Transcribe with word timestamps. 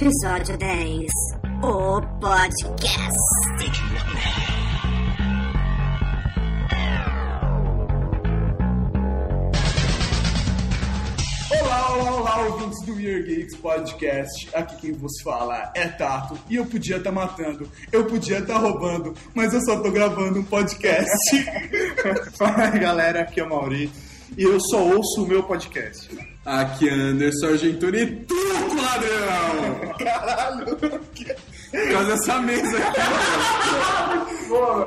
Episódio 0.00 0.56
10 0.56 1.10
O 1.60 2.00
Podcast. 2.20 3.18
Olá, 11.50 11.96
olá, 11.96 12.10
olá, 12.12 12.38
ouvintes 12.46 12.80
do 12.86 12.94
Weird 12.94 13.26
Geeks 13.26 13.56
Podcast. 13.56 14.48
Aqui 14.54 14.76
quem 14.76 14.92
vos 14.92 15.20
fala 15.20 15.72
é 15.74 15.88
Tato. 15.88 16.38
E 16.48 16.54
eu 16.54 16.66
podia 16.66 16.98
estar 16.98 17.10
matando, 17.10 17.68
eu 17.90 18.04
podia 18.06 18.38
estar 18.38 18.58
roubando, 18.58 19.14
mas 19.34 19.52
eu 19.52 19.60
só 19.62 19.82
tô 19.82 19.90
gravando 19.90 20.38
um 20.38 20.44
podcast. 20.44 21.10
Fala 22.38 22.68
aí, 22.68 22.78
galera, 22.78 23.22
aqui 23.22 23.40
é 23.40 23.44
o 23.44 23.48
Mauri 23.48 23.90
e 24.36 24.42
eu 24.42 24.58
só 24.60 24.82
ouço 24.82 25.24
o 25.24 25.26
meu 25.26 25.42
podcast. 25.42 26.08
Aqui 26.44 26.88
é 26.88 26.92
Anderson 26.92 27.46
Argentoni, 27.48 28.06
tudo 28.26 28.82
ladrão! 28.82 29.94
Caralho! 29.98 30.78
Por 31.70 31.92
causa 31.92 32.10
dessa 32.12 32.40
mesa 32.40 32.78
aqui, 32.78 32.94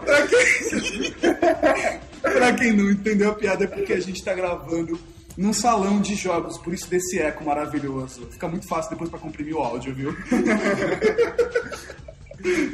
pra, 0.03 0.27
quem... 0.27 1.13
pra 2.33 2.53
quem 2.53 2.73
não 2.73 2.89
entendeu 2.89 3.29
a 3.29 3.35
piada, 3.35 3.65
é 3.65 3.67
porque 3.67 3.93
a 3.93 3.99
gente 3.99 4.23
tá 4.23 4.33
gravando 4.33 4.99
num 5.37 5.53
salão 5.53 6.01
de 6.01 6.15
jogos, 6.15 6.57
por 6.57 6.73
isso 6.73 6.89
desse 6.89 7.19
eco 7.19 7.43
maravilhoso. 7.45 8.27
Fica 8.31 8.47
muito 8.47 8.67
fácil 8.67 8.89
depois 8.91 9.11
pra 9.11 9.19
comprimir 9.19 9.55
o 9.55 9.59
áudio, 9.59 9.93
viu? 9.93 10.15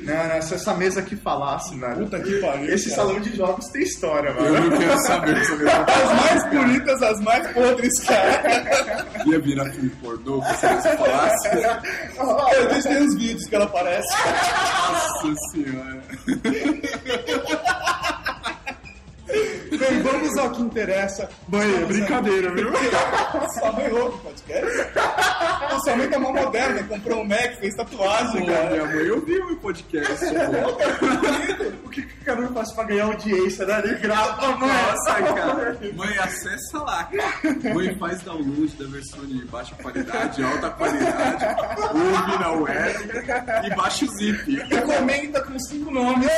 Não, 0.04 0.28
não, 0.36 0.42
se 0.42 0.54
essa 0.56 0.74
mesa 0.74 1.00
aqui 1.02 1.16
falasse, 1.16 1.78
velho. 1.78 1.98
Puta 2.06 2.20
que 2.20 2.40
pariu. 2.40 2.74
Esse 2.74 2.90
cara. 2.90 3.02
salão 3.02 3.20
de 3.20 3.36
jogos 3.36 3.66
tem 3.70 3.82
história, 3.84 4.30
Eu 4.30 4.36
mano. 4.54 4.70
não 4.70 4.78
quero 4.78 5.00
saber 5.00 5.46
sobre 5.46 5.68
essa 5.68 5.82
As 5.84 6.14
mais 6.14 6.50
bonitas, 6.54 7.02
as 7.02 7.22
mais 7.22 7.48
podres, 7.52 8.00
cara. 8.06 9.06
Ia 9.26 9.40
virar 9.40 9.70
filme 9.72 9.90
pornô, 10.02 10.42
se 10.44 10.68
você 10.68 10.98
falasse. 10.98 11.50
Eu 12.58 12.70
testei 12.70 12.98
os 12.98 13.16
vídeos 13.16 13.46
que 13.48 13.56
ela 13.56 13.66
aparece. 13.66 14.08
Nossa 14.92 15.36
senhora. 15.52 16.02
Bem, 19.78 20.02
vamos 20.02 20.38
ao 20.38 20.52
que 20.52 20.62
interessa. 20.62 21.30
Mãe, 21.50 21.70
é 21.82 21.86
brincadeira, 21.86 22.50
viu? 22.52 22.72
Mãe 23.74 23.92
ouve 23.92 24.16
o 24.16 24.20
podcast? 24.20 24.88
Não, 25.78 25.84
Sua 25.84 25.96
mãe 25.96 26.10
tá 26.10 26.20
mó 26.20 26.34
moderna, 26.34 26.84
comprou 26.84 27.22
um 27.22 27.26
Mac, 27.28 27.60
fez 27.60 27.76
tatuagem, 27.76 28.42
Pô, 28.42 28.52
cara. 28.52 28.70
minha 28.72 28.86
mãe 28.86 29.12
ouviu 29.12 29.44
o 29.44 29.48
meu 29.48 29.58
podcast. 29.58 30.26
pô. 30.26 31.86
O 31.86 31.90
que 31.90 32.02
que 32.02 32.22
o 32.22 32.26
cara 32.26 32.48
faz 32.50 32.72
pra 32.74 32.84
ganhar 32.84 33.06
audiência, 33.06 33.66
né? 33.66 33.82
Ele 33.84 33.96
grava, 33.96 34.58
mãe. 34.58 34.70
Nossa, 34.70 35.14
cara. 35.14 35.80
Mãe, 35.96 36.18
acessa 36.18 36.80
lá, 36.80 37.04
cara. 37.04 37.74
Mãe, 37.74 37.98
faz 38.00 38.22
download 38.24 38.76
da 38.76 38.86
versão 38.86 39.26
de 39.26 39.46
baixa 39.46 39.76
qualidade, 39.76 40.44
alta 40.44 40.70
qualidade, 40.72 41.46
ouve 41.94 42.40
na 42.40 42.52
web 42.52 43.10
e 43.66 43.76
baixa 43.76 44.06
o 44.06 44.08
zip. 44.18 44.52
E 44.52 44.82
comenta 44.82 45.42
com 45.42 45.60
cinco 45.60 45.92
nomes. 45.92 46.30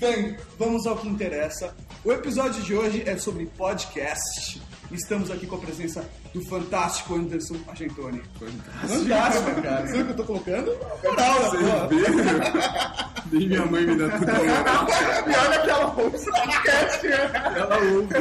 Bem, 0.00 0.36
vamos 0.58 0.86
ao 0.86 0.96
que 0.96 1.08
interessa. 1.08 1.74
O 2.04 2.12
episódio 2.12 2.62
de 2.62 2.74
hoje 2.74 3.02
é 3.06 3.16
sobre 3.18 3.46
podcast. 3.46 4.60
Estamos 4.90 5.30
aqui 5.30 5.46
com 5.46 5.56
a 5.56 5.58
presença 5.58 6.08
do 6.32 6.42
fantástico 6.46 7.14
Anderson 7.14 7.56
Argentoni. 7.68 8.22
Fantástico. 8.38 9.04
Fantástico, 9.04 9.62
cara. 9.62 9.86
Viu 9.86 10.00
o 10.00 10.04
que 10.04 10.10
eu 10.12 10.16
tô 10.16 10.24
colocando? 10.24 10.78
Moral, 11.04 11.40
Você 11.42 11.56
vê? 11.58 13.38
Nem 13.38 13.48
minha 13.48 13.66
mãe 13.66 13.86
me 13.86 13.96
dá 13.96 14.18
tudo. 14.18 14.30
E 14.30 15.36
olha 15.36 15.62
que 15.62 15.70
ela 15.70 15.94
ouve 15.94 16.16
esse 16.16 16.30
podcast? 16.30 17.06
Ela 17.06 17.78
ouve. 17.92 18.14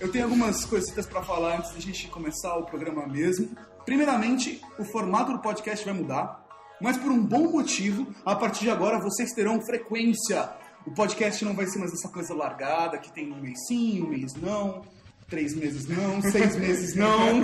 Eu 0.00 0.12
tenho 0.12 0.24
algumas 0.24 0.64
coisitas 0.64 1.06
pra 1.06 1.22
falar 1.22 1.56
antes 1.56 1.72
da 1.72 1.80
gente 1.80 2.06
começar 2.08 2.56
o 2.56 2.64
programa 2.64 3.06
mesmo. 3.08 3.48
Primeiramente, 3.84 4.60
o 4.78 4.84
formato 4.84 5.32
do 5.32 5.40
podcast 5.40 5.84
vai 5.84 5.94
mudar, 5.94 6.46
mas 6.80 6.96
por 6.96 7.10
um 7.10 7.20
bom 7.20 7.50
motivo. 7.50 8.06
A 8.24 8.36
partir 8.36 8.60
de 8.60 8.70
agora, 8.70 9.00
vocês 9.00 9.32
terão 9.32 9.60
frequência. 9.60 10.50
O 10.86 10.92
podcast 10.92 11.44
não 11.44 11.54
vai 11.54 11.66
ser 11.66 11.80
mais 11.80 11.92
essa 11.92 12.08
coisa 12.08 12.32
largada 12.32 12.96
que 12.98 13.12
tem 13.12 13.32
um 13.32 13.40
mês 13.40 13.58
sim, 13.66 14.02
um 14.02 14.08
mês 14.08 14.32
não, 14.34 14.82
três 15.30 15.54
meses 15.54 15.86
não, 15.86 16.20
seis 16.20 16.56
meses 16.56 16.94
não, 16.96 17.40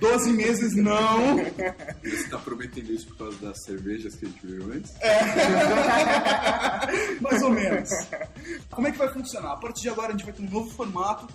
doze 0.00 0.32
meses 0.32 0.74
não. 0.74 1.36
Você 2.02 2.28
tá 2.28 2.38
prometendo 2.38 2.92
isso 2.92 3.06
por 3.06 3.18
causa 3.18 3.38
das 3.38 3.62
cervejas 3.64 4.16
que 4.16 4.26
a 4.26 4.28
gente 4.28 4.46
viu 4.46 4.72
antes? 4.72 4.92
Mais 7.20 7.42
ou 7.42 7.50
menos. 7.50 7.88
Como 8.70 8.88
é 8.88 8.92
que 8.92 8.98
vai 8.98 9.12
funcionar? 9.12 9.52
A 9.52 9.56
partir 9.56 9.82
de 9.82 9.88
agora 9.88 10.08
a 10.08 10.10
gente 10.12 10.24
vai 10.24 10.34
ter 10.34 10.42
um 10.42 10.50
novo 10.50 10.68
formato. 10.70 11.26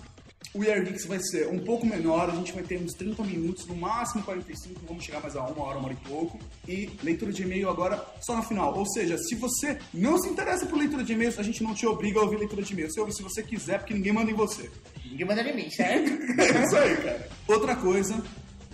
O 0.54 0.60
We 0.60 0.72
Are 0.72 0.82
Geeks 0.82 1.04
vai 1.04 1.20
ser 1.20 1.48
um 1.48 1.58
pouco 1.58 1.86
menor, 1.86 2.30
a 2.30 2.34
gente 2.34 2.52
vai 2.52 2.62
ter 2.62 2.78
uns 2.78 2.94
30 2.94 3.22
minutos, 3.22 3.66
no 3.66 3.76
máximo 3.76 4.22
45, 4.22 4.80
vamos 4.86 5.04
chegar 5.04 5.20
mais 5.20 5.36
a 5.36 5.42
uma 5.42 5.64
hora, 5.64 5.78
uma 5.78 5.88
hora 5.88 5.92
e 5.92 6.08
pouco. 6.08 6.38
E 6.66 6.90
leitura 7.02 7.32
de 7.32 7.42
e-mail 7.42 7.68
agora 7.68 8.02
só 8.20 8.34
no 8.34 8.42
final. 8.42 8.76
Ou 8.76 8.86
seja, 8.86 9.18
se 9.18 9.34
você 9.34 9.78
não 9.92 10.18
se 10.18 10.28
interessa 10.28 10.64
por 10.66 10.78
leitura 10.78 11.04
de 11.04 11.12
e-mails, 11.12 11.38
a 11.38 11.42
gente 11.42 11.62
não 11.62 11.74
te 11.74 11.86
obriga 11.86 12.20
a 12.20 12.22
ouvir 12.22 12.38
leitura 12.38 12.62
de 12.62 12.72
e-mails. 12.72 12.94
Você 12.94 13.00
ouve 13.00 13.12
se 13.12 13.22
você 13.22 13.42
quiser, 13.42 13.78
porque 13.78 13.92
ninguém 13.92 14.12
manda 14.12 14.30
em 14.30 14.34
você. 14.34 14.70
Ninguém 15.04 15.26
manda 15.26 15.42
em 15.42 15.54
mim, 15.54 15.68
certo? 15.70 16.10
É 16.40 16.64
isso 16.64 16.76
aí, 16.76 16.96
cara. 16.96 17.28
Outra 17.46 17.76
coisa, 17.76 18.22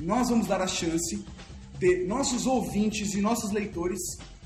nós 0.01 0.29
vamos 0.29 0.47
dar 0.47 0.61
a 0.61 0.69
chance 0.69 1.25
de 1.79 2.05
nossos 2.07 2.47
ouvintes 2.47 3.15
e 3.15 3.21
nossos 3.21 3.51
leitores 3.51 4.01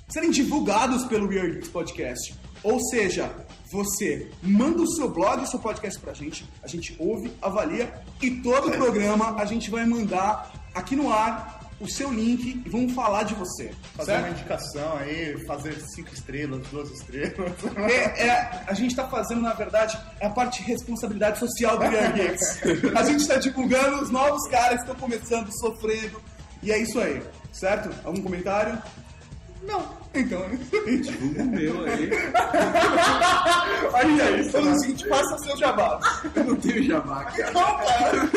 serem 0.09 0.31
divulgados 0.31 1.05
pelo 1.05 1.29
Weird 1.29 1.57
Geeks 1.57 1.69
Podcast. 1.69 2.35
Ou 2.63 2.81
seja, 2.89 3.31
você 3.71 4.31
manda 4.43 4.83
o 4.83 4.87
seu 4.87 5.09
blog 5.09 5.41
e 5.41 5.45
o 5.45 5.47
seu 5.47 5.59
podcast 5.59 6.01
pra 6.01 6.13
gente, 6.13 6.49
a 6.63 6.67
gente 6.67 6.97
ouve, 6.99 7.33
avalia 7.41 7.93
e 8.23 8.31
todo 8.31 8.69
o 8.69 8.71
programa 8.73 9.37
a 9.41 9.45
gente 9.45 9.71
vai 9.71 9.85
mandar 9.85 10.53
aqui 10.75 10.97
no 10.97 11.13
ar 11.13 11.59
o 11.81 11.87
seu 11.87 12.13
link 12.13 12.63
e 12.65 12.69
vamos 12.69 12.93
falar 12.93 13.23
de 13.23 13.35
você. 13.35 13.73
Fazer 13.95 14.13
certo? 14.13 14.25
uma 14.25 14.31
indicação 14.31 14.97
aí, 14.97 15.45
fazer 15.47 15.81
cinco 15.95 16.13
estrelas, 16.13 16.67
duas 16.69 16.91
estrelas. 16.91 17.53
É, 17.77 18.27
é, 18.27 18.65
a 18.67 18.75
gente 18.75 18.91
está 18.91 19.07
fazendo, 19.07 19.43
na 19.43 19.55
verdade, 19.55 19.99
é 20.21 20.27
a 20.27 20.31
parte 20.31 20.63
de 20.63 20.69
responsabilidade 20.69 21.39
social 21.39 21.79
do 21.79 21.85
Young 21.85 22.13
Geeks. 22.15 22.61
A 22.97 23.05
gente 23.05 23.21
está 23.21 23.37
divulgando 23.37 24.03
os 24.03 24.11
novos 24.11 24.49
caras 24.49 24.83
que 24.83 24.91
estão 24.91 24.97
começando, 24.97 25.49
sofrendo. 25.61 26.21
E 26.63 26.73
é 26.73 26.79
isso 26.79 26.99
aí, 26.99 27.23
certo? 27.53 27.95
Algum 28.05 28.21
comentário? 28.23 28.83
Não. 29.63 29.99
Então, 30.15 30.43
é 30.45 30.55
isso 30.55 30.77
aí. 30.87 31.01
Divulga 31.01 31.43
o 31.43 31.47
meu 31.47 31.85
aí. 31.85 32.11
Aí 33.95 34.21
é 34.21 34.41
isso, 34.41 34.51
Fazendo 34.53 34.75
o 34.75 34.81
seguinte, 34.81 35.09
faça 35.09 35.39
seu 35.39 35.57
jabá. 35.57 36.01
Eu 36.35 36.45
não 36.45 36.57
tenho 36.57 36.83
jabá, 36.83 37.25
cara. 37.25 37.53
Não, 37.53 37.77
cara. 37.77 38.31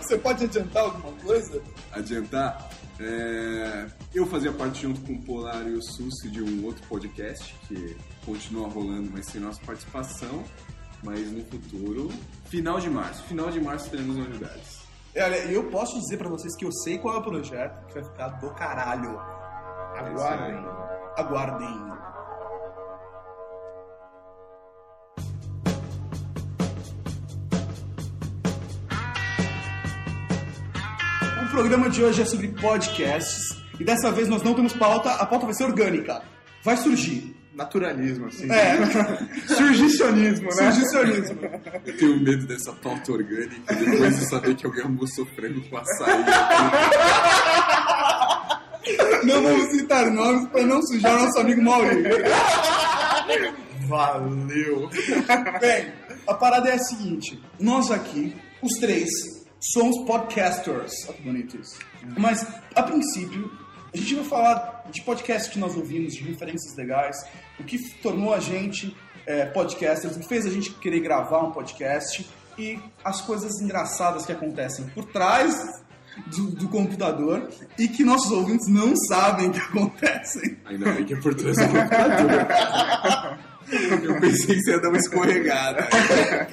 Você 0.00 0.18
pode 0.18 0.44
adiantar 0.44 0.82
alguma 0.84 1.12
coisa? 1.22 1.62
Adiantar. 1.92 2.70
é, 2.98 3.86
Eu 4.14 4.26
fazia 4.26 4.52
parte 4.52 4.82
junto 4.82 5.00
com 5.02 5.12
o 5.14 5.22
Polar 5.22 5.66
e 5.66 5.72
o 5.74 5.82
Sussi 5.82 6.28
de 6.30 6.42
um 6.42 6.64
outro 6.64 6.82
podcast 6.88 7.54
que 7.68 7.96
continua 8.24 8.68
rolando, 8.68 9.10
mas 9.12 9.26
sem 9.26 9.40
nossa 9.40 9.60
participação. 9.64 10.42
Mas 11.02 11.30
no 11.32 11.42
futuro, 11.44 12.10
final 12.46 12.78
de 12.78 12.90
março. 12.90 13.22
Final 13.24 13.50
de 13.50 13.60
março 13.60 13.88
teremos 13.90 14.16
novidades. 14.16 14.80
Olha, 15.16 15.36
eu 15.50 15.64
posso 15.70 15.98
dizer 15.98 16.18
pra 16.18 16.28
vocês 16.28 16.54
que 16.56 16.64
eu 16.64 16.70
sei 16.72 16.98
qual 16.98 17.16
é 17.16 17.18
o 17.18 17.22
projeto, 17.22 17.86
que 17.86 17.94
vai 17.94 18.04
ficar 18.04 18.28
do 18.28 18.50
caralho. 18.50 19.18
Aguardem. 20.00 20.64
Aguardem. 21.18 21.90
O 31.42 31.48
programa 31.50 31.90
de 31.90 32.02
hoje 32.02 32.22
é 32.22 32.24
sobre 32.24 32.48
podcasts 32.48 33.60
e 33.78 33.84
dessa 33.84 34.10
vez 34.10 34.26
nós 34.26 34.42
não 34.42 34.54
temos 34.54 34.72
pauta, 34.72 35.10
a 35.10 35.26
pauta 35.26 35.44
vai 35.44 35.54
ser 35.54 35.64
orgânica. 35.64 36.22
Vai 36.64 36.78
surgir. 36.78 37.36
Naturalismo, 37.54 38.26
assim. 38.26 38.50
É, 38.50 38.76
Surgicionismo, 39.54 40.46
né? 40.46 40.72
surgicionismo. 40.72 41.40
Eu 41.84 41.96
tenho 41.96 42.20
medo 42.20 42.46
dessa 42.46 42.72
pauta 42.72 43.12
orgânica 43.12 43.74
depois 43.74 44.18
de 44.18 44.24
saber 44.26 44.54
que 44.54 44.64
alguém 44.64 44.84
almoçou 44.84 45.26
frango 45.34 45.60
com 45.68 45.76
açaí. 45.76 46.24
Não 49.24 49.42
vamos 49.42 49.70
citar 49.70 50.10
nomes 50.10 50.48
para 50.48 50.62
não 50.64 50.82
sujar 50.82 51.18
nosso 51.20 51.38
amigo 51.38 51.62
Maurício. 51.62 52.10
Valeu. 53.86 54.88
Bem, 55.60 55.92
a 56.26 56.34
parada 56.34 56.70
é 56.70 56.74
a 56.74 56.78
seguinte: 56.78 57.42
nós 57.58 57.90
aqui, 57.90 58.34
os 58.62 58.74
três, 58.78 59.10
somos 59.60 60.04
podcasters. 60.06 60.92
Olha 61.06 61.16
que 61.16 61.22
bonito 61.22 61.56
isso. 61.58 61.78
Mas, 62.16 62.46
a 62.74 62.82
princípio, 62.82 63.50
a 63.92 63.96
gente 63.96 64.14
vai 64.14 64.24
falar 64.24 64.84
de 64.90 65.02
podcasts 65.02 65.52
que 65.52 65.58
nós 65.58 65.76
ouvimos, 65.76 66.14
de 66.14 66.22
referências 66.22 66.74
legais, 66.76 67.16
o 67.58 67.64
que 67.64 67.78
tornou 68.00 68.32
a 68.32 68.40
gente 68.40 68.96
é, 69.26 69.46
podcasters, 69.46 70.16
o 70.16 70.20
que 70.20 70.28
fez 70.28 70.46
a 70.46 70.50
gente 70.50 70.72
querer 70.74 71.00
gravar 71.00 71.42
um 71.42 71.50
podcast 71.50 72.28
e 72.58 72.78
as 73.04 73.20
coisas 73.20 73.60
engraçadas 73.60 74.24
que 74.24 74.32
acontecem 74.32 74.86
por 74.88 75.04
trás 75.04 75.82
do, 76.26 76.50
do 76.50 76.68
computador 76.68 77.48
e 77.78 77.88
que 77.88 78.04
nossos 78.04 78.30
ouvintes 78.30 78.68
não 78.68 78.94
sabem 78.96 79.50
que 79.50 79.58
acontecem. 79.58 80.56
Ainda 80.64 80.92
bem 80.92 81.04
que 81.04 81.14
é 81.14 81.16
por 81.20 81.34
trás 81.34 81.56
do 81.56 81.66
computador. 81.66 83.38
Eu 84.02 84.20
pensei 84.20 84.56
que 84.56 84.62
você 84.62 84.70
ia 84.72 84.80
dar 84.80 84.88
uma 84.88 84.98
escorregada. 84.98 85.88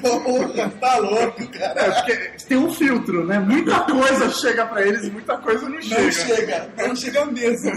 Porra, 0.02 0.70
tá 0.70 0.98
louco, 0.98 1.48
cara. 1.48 1.82
É, 1.82 1.92
porque 1.92 2.46
tem 2.48 2.58
um 2.58 2.72
filtro, 2.72 3.26
né? 3.26 3.40
Muita 3.40 3.82
coisa 3.82 4.30
chega 4.30 4.66
pra 4.66 4.86
eles 4.86 5.06
e 5.06 5.10
muita 5.10 5.38
coisa 5.38 5.68
não 5.68 5.82
chega. 5.82 6.02
Não 6.02 6.12
chega, 6.12 6.70
não 6.78 6.96
chega 6.96 7.26
mesmo. 7.26 7.72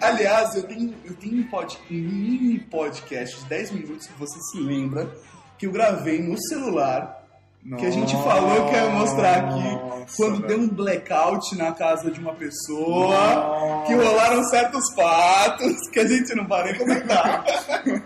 Aliás, 0.00 0.54
eu 0.54 0.62
tenho, 0.62 0.94
eu 1.04 1.14
tenho 1.14 1.38
um, 1.38 1.42
pod, 1.44 1.76
um 1.90 1.94
mini 1.94 2.58
podcast 2.60 3.40
de 3.40 3.46
10 3.46 3.70
minutos 3.72 4.06
que 4.06 4.18
você 4.18 4.38
se 4.52 4.60
lembra 4.60 5.10
que 5.58 5.66
eu 5.66 5.72
gravei 5.72 6.22
no 6.22 6.38
celular. 6.48 7.25
Que 7.78 7.86
a 7.86 7.90
gente 7.90 8.12
falou 8.22 8.68
que 8.68 8.74
ia 8.76 8.88
mostrar 8.90 9.36
aqui 9.38 9.60
Nossa, 9.74 10.16
quando 10.16 10.36
velho. 10.42 10.46
deu 10.46 10.58
um 10.60 10.68
blackout 10.68 11.56
na 11.56 11.72
casa 11.72 12.10
de 12.12 12.20
uma 12.20 12.32
pessoa, 12.34 13.16
Nossa. 13.34 13.86
que 13.86 13.94
rolaram 13.94 14.44
certos 14.44 14.84
fatos 14.94 15.74
que 15.92 15.98
a 15.98 16.06
gente 16.06 16.32
não 16.36 16.46
vai 16.46 16.64
nem 16.64 16.78
comentar. 16.78 17.44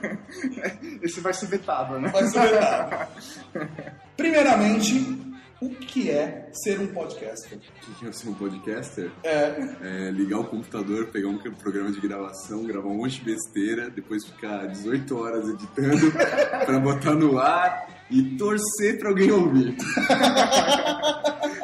Esse 1.02 1.20
vai 1.20 1.34
ser 1.34 1.46
vetado, 1.46 1.98
né? 1.98 2.08
Vai 2.08 2.24
ser 2.28 2.40
verdade. 2.40 3.08
Primeiramente, 4.16 5.18
o 5.60 5.68
que 5.70 6.10
é 6.10 6.48
ser 6.52 6.80
um 6.80 6.86
podcaster? 6.86 7.58
O 7.88 7.94
que 7.98 8.06
é 8.08 8.12
ser 8.12 8.28
um 8.30 8.34
podcaster? 8.34 9.10
É, 9.22 9.74
É 9.82 10.10
ligar 10.10 10.38
o 10.40 10.44
computador, 10.44 11.08
pegar 11.08 11.28
um 11.28 11.38
programa 11.38 11.90
de 11.92 12.00
gravação, 12.00 12.64
gravar 12.64 12.88
um 12.88 12.96
monte 12.96 13.18
de 13.22 13.24
besteira, 13.26 13.90
depois 13.90 14.24
ficar 14.24 14.66
18 14.68 15.18
horas 15.18 15.48
editando 15.48 16.10
pra 16.64 16.78
botar 16.78 17.12
no 17.14 17.38
ar 17.38 17.99
e 18.10 18.36
torcer 18.36 18.98
pra 18.98 19.10
alguém 19.10 19.30
ouvir. 19.30 19.76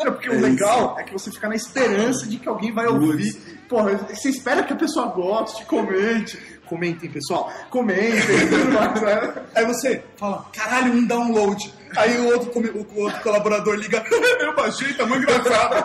É 0.04 0.10
porque 0.10 0.28
É 0.28 0.32
o 0.32 0.40
legal 0.40 0.96
é 0.98 1.02
que 1.02 1.12
você 1.12 1.30
fica 1.30 1.48
na 1.48 1.56
esperança 1.56 2.26
de 2.26 2.38
que 2.38 2.48
alguém 2.48 2.72
vai 2.72 2.86
ouvir. 2.86 3.34
Porra, 3.68 3.96
você 3.96 4.28
espera 4.28 4.62
que 4.62 4.72
a 4.72 4.76
pessoa 4.76 5.06
goste, 5.06 5.64
comente. 5.64 6.38
Comentem, 6.66 7.10
pessoal. 7.10 7.52
Comentem. 7.70 8.48
tudo 8.48 8.72
mais, 8.72 9.02
né? 9.02 9.42
Aí 9.54 9.64
você 9.64 10.02
fala, 10.16 10.46
caralho, 10.52 10.92
um 10.92 11.04
download. 11.04 11.72
Aí 11.96 12.18
o 12.18 12.26
outro, 12.26 12.52
o 12.60 13.00
outro 13.00 13.22
colaborador 13.22 13.74
liga, 13.76 14.04
eu 14.40 14.54
baixei, 14.54 14.92
tá 14.94 15.06
muito 15.06 15.22
engraçado. 15.22 15.84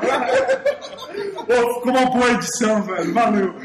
Pô, 1.45 1.75
ficou 1.75 1.91
uma 1.91 2.05
boa 2.05 2.31
edição, 2.31 2.83
velho. 2.83 3.13
Valeu. 3.13 3.55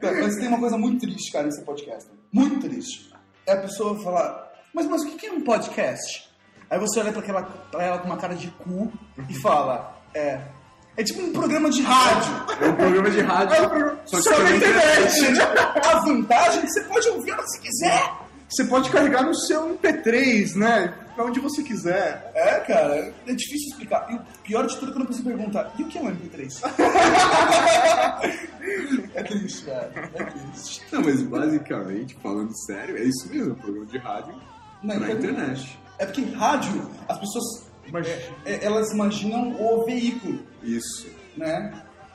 Mas 0.00 0.36
tem 0.36 0.48
uma 0.48 0.58
coisa 0.58 0.76
muito 0.76 1.00
triste, 1.00 1.32
cara, 1.32 1.46
nesse 1.46 1.62
podcast. 1.62 2.08
Muito 2.32 2.60
triste. 2.60 3.12
É 3.46 3.52
a 3.52 3.56
pessoa 3.58 3.98
falar, 4.02 4.51
mas, 4.72 4.86
mas 4.86 5.02
o 5.02 5.16
que 5.16 5.26
é 5.26 5.32
um 5.32 5.42
podcast? 5.42 6.26
Aí 6.70 6.78
você 6.78 7.00
olha 7.00 7.12
pra, 7.12 7.20
aquela, 7.20 7.42
pra 7.42 7.84
ela 7.84 7.98
com 7.98 8.06
uma 8.06 8.16
cara 8.16 8.34
de 8.34 8.48
cu 8.48 8.90
e 9.28 9.34
fala, 9.40 10.00
é. 10.14 10.40
É 10.96 11.04
tipo 11.04 11.20
um 11.20 11.32
programa 11.32 11.68
de 11.70 11.82
rádio. 11.82 12.32
É 12.60 12.68
um 12.68 12.76
programa 12.76 13.10
de 13.10 13.20
rádio. 13.20 13.54
É 13.54 13.62
um 13.62 13.68
programa 13.68 14.00
Só 14.06 14.16
que 14.16 14.22
só 14.22 14.30
na 14.30 14.36
pela 14.36 14.56
internet. 14.56 15.40
A 15.86 15.98
vantagem 16.00 16.60
é 16.60 16.62
que 16.62 16.70
você 16.70 16.84
pode 16.84 17.08
ouvir 17.10 17.30
ela 17.30 17.46
se 17.46 17.60
quiser. 17.60 18.12
Você 18.48 18.64
pode 18.64 18.90
carregar 18.90 19.22
no 19.22 19.34
seu 19.34 19.76
MP3, 19.76 20.56
né? 20.56 20.94
Pra 21.14 21.24
onde 21.24 21.40
você 21.40 21.62
quiser. 21.62 22.30
É, 22.34 22.60
cara, 22.60 23.12
é 23.26 23.34
difícil 23.34 23.68
explicar. 23.68 24.06
E 24.10 24.14
o 24.14 24.20
pior 24.42 24.66
de 24.66 24.78
tudo 24.78 24.92
é 24.92 24.94
quando 24.94 25.08
pessoa 25.08 25.24
pergunta, 25.24 25.70
e 25.78 25.82
o 25.82 25.88
que 25.88 25.98
é 25.98 26.02
um 26.02 26.10
MP3? 26.10 26.62
é 29.14 29.22
triste, 29.22 29.64
cara. 29.64 30.10
É 30.14 30.24
triste. 30.24 30.82
Não, 30.90 31.02
mas 31.02 31.22
basicamente, 31.22 32.16
falando 32.22 32.50
sério, 32.66 32.96
é 32.96 33.04
isso 33.04 33.28
mesmo, 33.28 33.50
é 33.50 33.52
um 33.52 33.56
programa 33.56 33.86
de 33.86 33.98
rádio 33.98 34.34
Na 34.82 34.94
pra 34.96 35.10
internet. 35.12 35.32
internet. 35.32 35.78
É 35.98 36.06
porque 36.06 36.22
rádio, 36.34 36.90
as 37.08 37.18
pessoas, 37.18 37.66
Mas 37.92 38.06
é, 38.08 38.64
elas 38.64 38.90
imaginam 38.92 39.52
o 39.60 39.84
veículo, 39.84 40.40
Isso. 40.62 41.08
né? 41.36 41.72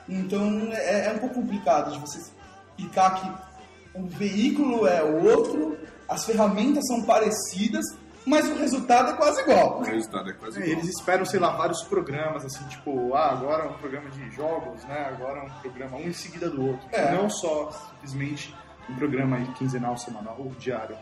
Então 0.08 0.68
é, 0.72 1.06
é 1.06 1.12
um 1.12 1.18
pouco 1.18 1.36
complicado 1.36 1.92
de 1.92 1.98
você 1.98 2.18
explicar 2.18 3.14
que 3.20 3.98
o 3.98 4.06
veículo 4.06 4.86
é 4.86 5.02
outro, 5.02 5.76
as 6.08 6.24
ferramentas 6.24 6.86
são 6.86 7.02
parecidas, 7.02 7.84
mas 8.26 8.46
o 8.48 8.54
resultado 8.56 9.10
é 9.12 9.14
quase 9.14 9.40
igual. 9.42 9.78
O 9.80 9.82
resultado 9.84 10.28
é 10.30 10.32
quase 10.34 10.60
É, 10.60 10.64
igual. 10.66 10.78
eles 10.78 10.90
esperam, 10.96 11.24
sei 11.24 11.40
lá, 11.40 11.56
vários 11.56 11.82
programas, 11.84 12.44
assim, 12.44 12.64
tipo, 12.68 13.14
ah, 13.14 13.32
agora 13.32 13.64
é 13.64 13.68
um 13.68 13.74
programa 13.74 14.10
de 14.10 14.30
jogos, 14.32 14.82
né? 14.84 15.06
Agora 15.08 15.40
é 15.40 15.42
um 15.44 15.50
programa 15.60 15.96
um 15.96 16.08
em 16.08 16.12
seguida 16.12 16.50
do 16.50 16.66
outro. 16.66 16.86
É. 16.92 17.12
Não 17.14 17.28
só 17.30 17.70
simplesmente 17.90 18.54
um 18.90 18.94
programa 18.96 19.38
quinzenal, 19.54 19.96
semanal 19.96 20.36
ou 20.38 20.50
diário. 20.58 20.96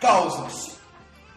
Causas. 0.00 0.78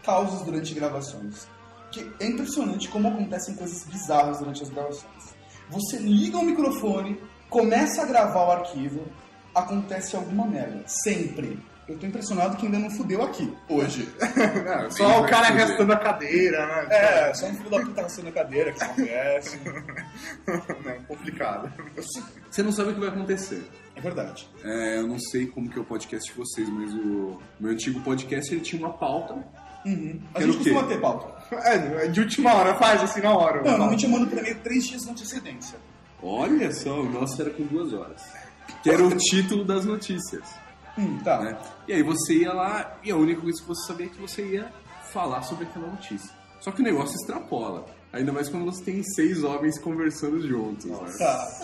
Causas 0.04 0.42
durante 0.42 0.74
gravações. 0.74 1.46
Que 1.90 2.10
é 2.20 2.26
impressionante 2.26 2.88
como 2.88 3.08
acontecem 3.08 3.54
coisas 3.54 3.84
bizarras 3.84 4.38
durante 4.38 4.62
as 4.62 4.70
gravações. 4.70 5.34
Você 5.70 5.98
liga 5.98 6.38
o 6.38 6.44
microfone, 6.44 7.20
começa 7.48 8.02
a 8.02 8.06
gravar 8.06 8.46
o 8.46 8.52
arquivo, 8.52 9.06
acontece 9.54 10.16
alguma 10.16 10.46
merda. 10.46 10.82
Sempre. 10.86 11.58
Eu 11.88 11.98
tô 11.98 12.06
impressionado 12.06 12.56
que 12.56 12.66
ainda 12.66 12.78
não 12.78 12.90
fudeu 12.90 13.22
aqui, 13.22 13.52
hoje. 13.68 14.08
Não, 14.64 14.90
só 14.90 15.20
o 15.20 15.26
cara 15.26 15.48
divertido. 15.48 15.62
arrastando 15.62 15.92
a 15.92 15.96
cadeira, 15.96 16.66
né? 16.66 16.86
É, 16.90 17.34
só 17.34 17.46
um 17.46 17.54
filho 17.54 17.70
da 17.70 17.80
puta 17.80 18.00
arrastando 18.00 18.28
a 18.28 18.32
cadeira 18.32 18.72
que 18.72 18.82
acontece. 18.82 19.60
Não, 20.46 21.04
complicado. 21.08 21.72
Você 22.50 22.62
não 22.62 22.70
sabe 22.70 22.90
o 22.90 22.94
que 22.94 23.00
vai 23.00 23.08
acontecer. 23.08 23.68
É 23.94 24.00
verdade. 24.00 24.48
É, 24.64 24.98
eu 24.98 25.06
não 25.06 25.18
sei 25.18 25.46
como 25.46 25.68
que 25.68 25.78
é 25.78 25.82
o 25.82 25.84
podcast 25.84 26.30
de 26.30 26.36
vocês, 26.38 26.68
mas 26.68 26.92
o 26.92 27.38
meu 27.60 27.72
antigo 27.72 28.00
podcast 28.00 28.52
ele 28.52 28.62
tinha 28.62 28.80
uma 28.84 28.94
pauta. 28.94 29.34
Uhum. 29.84 30.20
A 30.34 30.40
gente 30.40 30.58
costuma 30.58 30.84
ter 30.84 31.00
pauta. 31.00 31.42
É, 31.52 32.06
de 32.08 32.18
última 32.20 32.54
hora, 32.54 32.74
faz 32.76 33.02
assim 33.02 33.20
na 33.20 33.36
hora. 33.36 33.58
Não, 33.62 33.72
normalmente 33.72 34.04
eu 34.04 34.10
mando 34.10 34.26
pra 34.26 34.40
e-mail 34.40 34.58
três 34.60 34.86
dias 34.86 35.02
de 35.02 35.10
antecedência. 35.10 35.78
Olha 36.22 36.72
só, 36.72 37.02
o 37.02 37.10
nosso 37.10 37.42
era 37.42 37.50
com 37.50 37.64
duas 37.64 37.92
horas. 37.92 38.22
Que 38.82 38.88
era 38.88 39.04
o 39.04 39.10
título 39.18 39.62
das 39.62 39.84
notícias. 39.84 40.48
Hum, 40.96 41.18
tá. 41.22 41.40
né? 41.40 41.58
E 41.86 41.92
aí 41.92 42.02
você 42.02 42.34
ia 42.38 42.54
lá 42.54 42.98
e 43.04 43.10
a 43.10 43.16
única 43.16 43.42
coisa 43.42 43.60
que 43.60 43.68
você 43.68 43.86
sabia 43.86 44.06
é 44.06 44.08
que 44.08 44.18
você 44.18 44.42
ia 44.46 44.72
falar 45.10 45.42
sobre 45.42 45.64
aquela 45.64 45.88
notícia. 45.88 46.30
Só 46.58 46.70
que 46.70 46.80
o 46.80 46.84
negócio 46.84 47.14
extrapola. 47.16 47.84
Ainda 48.12 48.32
mais 48.32 48.48
quando 48.48 48.64
você 48.64 48.82
tem 48.84 49.02
seis 49.02 49.42
homens 49.44 49.78
conversando 49.78 50.40
juntos. 50.46 50.86
né? 50.86 51.14
Tá. 51.18 51.60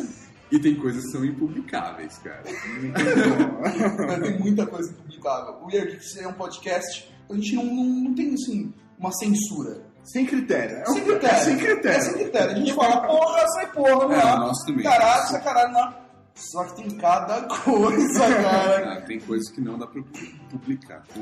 E 0.50 0.58
tem 0.58 0.74
coisas 0.76 1.04
que 1.04 1.10
são 1.12 1.24
impublicáveis, 1.24 2.18
cara. 2.18 2.42
Mas 4.06 4.20
tem 4.20 4.38
muita 4.38 4.66
coisa 4.66 4.92
publicável. 4.92 5.54
O 5.62 5.66
Weird 5.66 5.90
Geeks 5.92 6.16
é 6.16 6.26
um 6.28 6.32
podcast, 6.32 7.10
a 7.30 7.34
gente 7.34 7.54
não, 7.56 7.64
não, 7.64 7.84
não 7.84 8.14
tem, 8.14 8.32
assim, 8.34 8.72
uma 8.98 9.12
censura. 9.12 9.82
Sem 10.04 10.24
critério. 10.24 10.78
É 10.78 10.86
Sem 10.86 11.04
critério. 11.04 11.36
É 11.36 11.40
sem 11.40 11.56
critério. 11.58 11.88
É 11.98 12.00
sem 12.00 12.14
critério. 12.14 12.50
A 12.52 12.54
gente 12.54 12.74
fala, 12.74 13.06
porra, 13.06 13.46
sai 13.48 13.72
porra, 13.72 13.94
não 14.06 14.12
É, 14.14 14.20
é? 14.20 14.36
nosso 14.36 14.66
também. 14.66 14.84
Caralho, 14.84 15.28
sai 15.28 15.42
caralho, 15.44 15.72
não. 15.72 16.08
Só 16.34 16.64
que 16.64 16.76
tem 16.82 16.90
cada 16.96 17.42
coisa, 17.64 18.20
cara. 18.20 18.92
Ah, 18.94 19.00
tem 19.02 19.18
coisas 19.20 19.50
que 19.50 19.60
não 19.60 19.76
dá 19.76 19.86
pra 19.86 20.00
publicar. 20.48 21.02
O, 21.16 21.20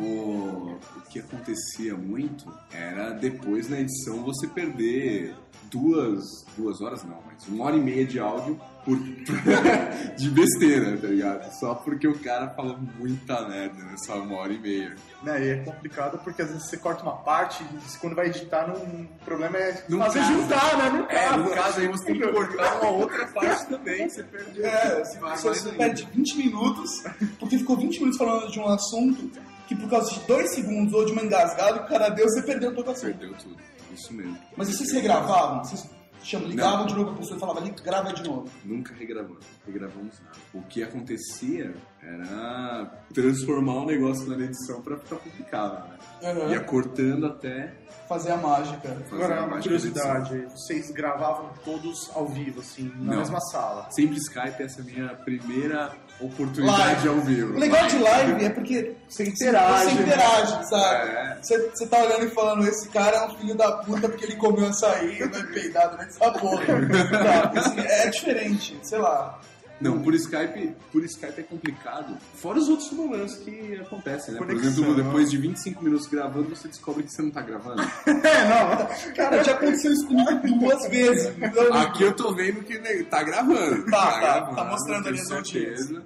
o 0.99 1.00
que 1.11 1.18
acontecia 1.18 1.97
muito 1.97 2.45
era 2.71 3.11
depois 3.12 3.68
na 3.68 3.80
edição 3.80 4.23
você 4.23 4.47
perder 4.47 5.35
duas, 5.71 6.23
duas 6.56 6.80
horas 6.83 7.02
não, 7.02 7.18
mas 7.26 7.49
uma 7.49 7.64
hora 7.64 7.76
e 7.76 7.80
meia 7.80 8.04
de 8.04 8.21
áudio 8.21 8.61
por, 8.87 8.97
de 10.16 10.31
besteira, 10.31 10.97
tá 10.97 11.09
ligado? 11.09 11.50
Só 11.59 11.75
porque 11.75 12.07
o 12.09 12.19
cara 12.21 12.49
falou 12.50 12.78
muita 12.99 13.47
merda 13.49 13.83
nessa 13.85 14.14
uma 14.14 14.37
hora 14.38 14.52
e 14.52 14.59
meia. 14.59 14.95
Né, 15.23 15.45
e 15.45 15.49
é 15.50 15.57
complicado 15.57 16.19
porque 16.23 16.43
às 16.43 16.49
vezes 16.49 16.69
você 16.69 16.76
corta 16.76 17.02
uma 17.02 17.16
parte 17.16 17.62
e 17.64 17.99
quando 17.99 18.14
vai 18.14 18.28
editar, 18.28 18.66
não, 18.69 18.76
o 18.76 19.09
problema 19.25 19.57
é 19.59 19.85
Não 19.88 19.99
fazer 19.99 20.21
casa. 20.21 20.33
juntar, 20.33 20.78
né? 20.78 20.90
Não 20.99 21.05
É, 21.11 21.25
casa. 21.25 21.37
no 21.38 21.50
caso 21.50 21.81
aí 21.81 21.88
você 21.88 22.05
tem 22.05 22.21
que 22.21 22.28
cortar 22.28 22.81
uma 22.81 22.90
outra 22.90 23.26
parte 23.26 23.66
também, 23.69 24.09
você 24.09 24.23
perde. 24.23 24.62
É, 24.62 25.05
você, 25.05 25.19
mais 25.21 25.43
você 25.43 25.69
ainda. 25.69 25.78
perde 25.85 26.09
20 26.14 26.38
minutos, 26.38 27.02
porque 27.38 27.59
ficou 27.59 27.76
20 27.76 27.99
minutos 27.99 28.16
falando 28.19 28.50
de 28.50 28.59
um 28.61 28.69
assunto 28.69 29.31
que 29.66 29.75
por 29.75 29.90
causa 29.90 30.12
de 30.14 30.21
dois 30.28 30.55
segundos 30.55 30.95
ou 30.95 31.05
de 31.05 31.11
uma 31.11 31.23
engasgada 31.23 31.81
que 31.81 31.87
o 31.87 31.88
cara 31.88 32.09
deu, 32.09 32.28
você 32.28 32.40
perdeu 32.43 32.73
todo 32.73 32.87
o 32.87 32.90
assunto. 32.93 33.19
Perdeu 33.19 33.37
tudo. 33.37 33.57
Isso 33.93 34.14
mesmo. 34.14 34.38
Mas 34.57 34.69
e 34.69 34.75
vocês 34.75 34.93
regravavam? 34.93 35.64
Vocês 35.64 35.88
chamam, 36.26 36.49
ligavam 36.49 36.87
de 36.87 36.95
novo 36.95 37.11
a 37.11 37.14
pessoa 37.14 37.37
e 37.37 37.40
falavam, 37.40 37.64
"Liga, 37.64 37.83
grava 37.83 38.12
de 38.12 38.23
novo. 38.23 38.50
Nunca 38.64 38.95
regravamos, 38.95 39.45
regravamos 39.64 40.21
nada. 40.21 40.37
O 40.52 40.62
que 40.62 40.83
acontecia 40.83 41.75
era 42.06 42.90
transformar 43.12 43.75
o 43.82 43.86
negócio 43.86 44.26
na 44.28 44.44
edição 44.44 44.80
pra 44.82 44.96
ficar 44.98 45.16
publicável, 45.16 45.80
né? 46.22 46.32
Uhum. 46.32 46.50
Ia 46.50 46.60
cortando 46.60 47.26
até 47.26 47.75
Fazer 48.08 48.30
a 48.30 48.36
mágica. 48.36 48.88
fazer 49.10 49.25
Agora, 49.25 49.40
a 49.40 49.44
uma 49.46 49.58
curiosidade, 49.60 50.46
vocês 50.54 50.92
gravavam 50.92 51.50
todos 51.64 52.08
ao 52.14 52.28
vivo, 52.28 52.60
assim, 52.60 52.84
na 53.00 53.12
Não. 53.14 53.18
mesma 53.18 53.40
sala. 53.40 53.88
Sempre 53.90 54.18
Skype, 54.18 54.62
essa 54.62 54.80
é 54.80 54.82
a 54.82 54.84
minha 54.86 55.08
primeira 55.16 55.90
oportunidade 56.20 57.04
Live. 57.04 57.08
ao 57.08 57.20
vivo. 57.22 57.54
O 57.54 57.58
legal 57.58 57.86
de 57.88 57.98
live 57.98 58.44
é 58.44 58.50
porque 58.50 58.94
Você 59.08 59.25
interage. 59.28 59.86
você 59.96 60.02
interage, 60.02 60.68
sabe? 60.68 61.10
É. 61.10 61.38
Você, 61.42 61.70
você 61.70 61.86
tá 61.88 61.98
olhando 61.98 62.26
e 62.26 62.30
falando, 62.30 62.68
esse 62.68 62.88
cara 62.90 63.16
é 63.16 63.26
um 63.26 63.36
filho 63.38 63.56
da 63.56 63.72
puta 63.78 64.08
porque 64.08 64.25
ele 64.25 64.36
comeu 64.36 64.68
açaí 64.68 65.20
e 65.20 65.26
vai 65.28 65.42
peidado 65.48 65.96
nessa 65.96 66.30
porra. 66.32 66.64
Sabe? 67.26 67.58
Assim, 67.58 67.80
é 67.80 68.08
diferente, 68.08 68.78
sei 68.84 68.98
lá. 68.98 69.38
Não, 69.80 70.02
por 70.02 70.14
Skype, 70.14 70.75
por 70.90 71.04
Skype 71.04 71.40
é 71.40 71.42
complicado. 71.42 72.16
Fora 72.35 72.59
os 72.59 72.68
outros 72.68 72.88
problemas 72.88 73.35
que 73.37 73.76
acontecem, 73.76 74.35
né? 74.35 74.38
Por 74.38 74.47
Conexão. 74.47 74.71
exemplo, 74.71 74.95
depois 74.95 75.30
de 75.30 75.37
25 75.37 75.85
minutos 75.85 76.06
gravando, 76.06 76.49
você 76.49 76.68
descobre 76.68 77.02
que 77.02 77.12
você 77.12 77.23
não 77.23 77.30
tá 77.30 77.42
gravando. 77.42 77.83
É, 78.06 78.49
não. 78.49 79.14
Cara, 79.14 79.45
já 79.45 79.52
aconteceu 79.52 79.92
isso 79.92 80.06
comigo 80.06 80.59
duas 80.59 80.88
vezes. 80.88 81.33
Aqui 81.73 82.02
eu 82.02 82.14
tô 82.14 82.35
vendo 82.35 82.62
que 82.62 82.78
né, 82.78 83.02
tá 83.04 83.23
gravando. 83.23 83.85
Tá, 83.90 84.12
tá, 84.12 84.21
gravando, 84.21 84.56
tá 84.56 84.64
mostrando 84.64 85.09
ali 85.09 85.21
as 85.21 85.28
notícias. 85.28 86.02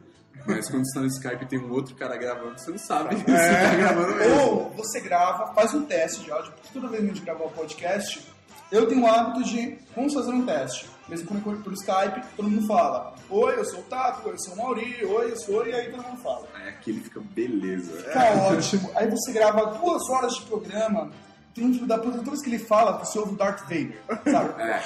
Mas 0.47 0.69
quando 0.69 0.85
você 0.87 0.95
tá 0.95 1.01
no 1.01 1.07
Skype 1.07 1.45
e 1.45 1.47
tem 1.47 1.59
um 1.59 1.71
outro 1.71 1.95
cara 1.95 2.17
gravando, 2.17 2.59
você 2.59 2.71
não 2.71 2.79
sabe 2.79 3.17
se 3.17 3.25
tá 3.25 3.75
gravando 3.77 4.17
mesmo. 4.17 4.41
Ou 4.41 4.71
você 4.71 5.01
grava, 5.01 5.55
faz 5.55 5.75
um 5.75 5.85
teste 5.85 6.25
de 6.25 6.31
áudio, 6.31 6.53
porque 6.53 6.69
toda 6.73 6.89
vez 6.89 7.03
que 7.03 7.11
a 7.11 7.15
gente 7.15 7.25
gravar 7.25 7.45
o 7.45 7.51
podcast, 7.51 8.27
eu 8.71 8.87
tenho 8.87 9.03
o 9.03 9.07
hábito 9.07 9.45
de, 9.45 9.79
vamos 9.95 10.15
fazer 10.15 10.31
um 10.31 10.45
teste. 10.45 10.89
Mesmo 11.09 11.27
quando 11.27 11.57
eu 11.57 11.63
por 11.63 11.73
Skype, 11.73 12.23
todo 12.37 12.49
mundo 12.49 12.67
fala, 12.69 13.15
oi, 13.29 13.59
eu 13.59 13.65
sou 13.65 13.81
o 13.81 13.83
Tato, 13.85 14.29
eu 14.29 14.39
sou 14.39 14.55
o 14.55 14.57
Mauri, 14.59 15.05
oi, 15.05 15.33
eu 15.33 15.37
sou, 15.37 15.67
e 15.67 15.73
aí 15.75 15.91
todo 15.91 16.03
mundo 16.05 16.19
fala. 16.23 16.47
Aí 16.55 16.69
aquele 16.69 17.01
fica 17.01 17.21
beleza. 17.21 17.93
Fica 18.03 18.33
ótimo. 18.53 18.91
Aí 18.95 19.11
você 19.11 19.33
grava 19.33 19.67
duas 19.79 20.09
horas 20.11 20.35
de 20.35 20.43
programa, 20.43 21.11
tem 21.53 21.65
um 21.67 21.75
filho 21.75 21.87
da 21.87 21.99
puta, 21.99 22.19
toda 22.19 22.31
vez 22.31 22.43
que 22.43 22.51
ele 22.51 22.61
fala, 22.61 22.97
você 22.99 23.19
ouve 23.19 23.33
o 23.35 23.37
Darth 23.37 23.63
Vader, 23.63 23.99
sabe? 24.31 24.63
É. 24.63 24.81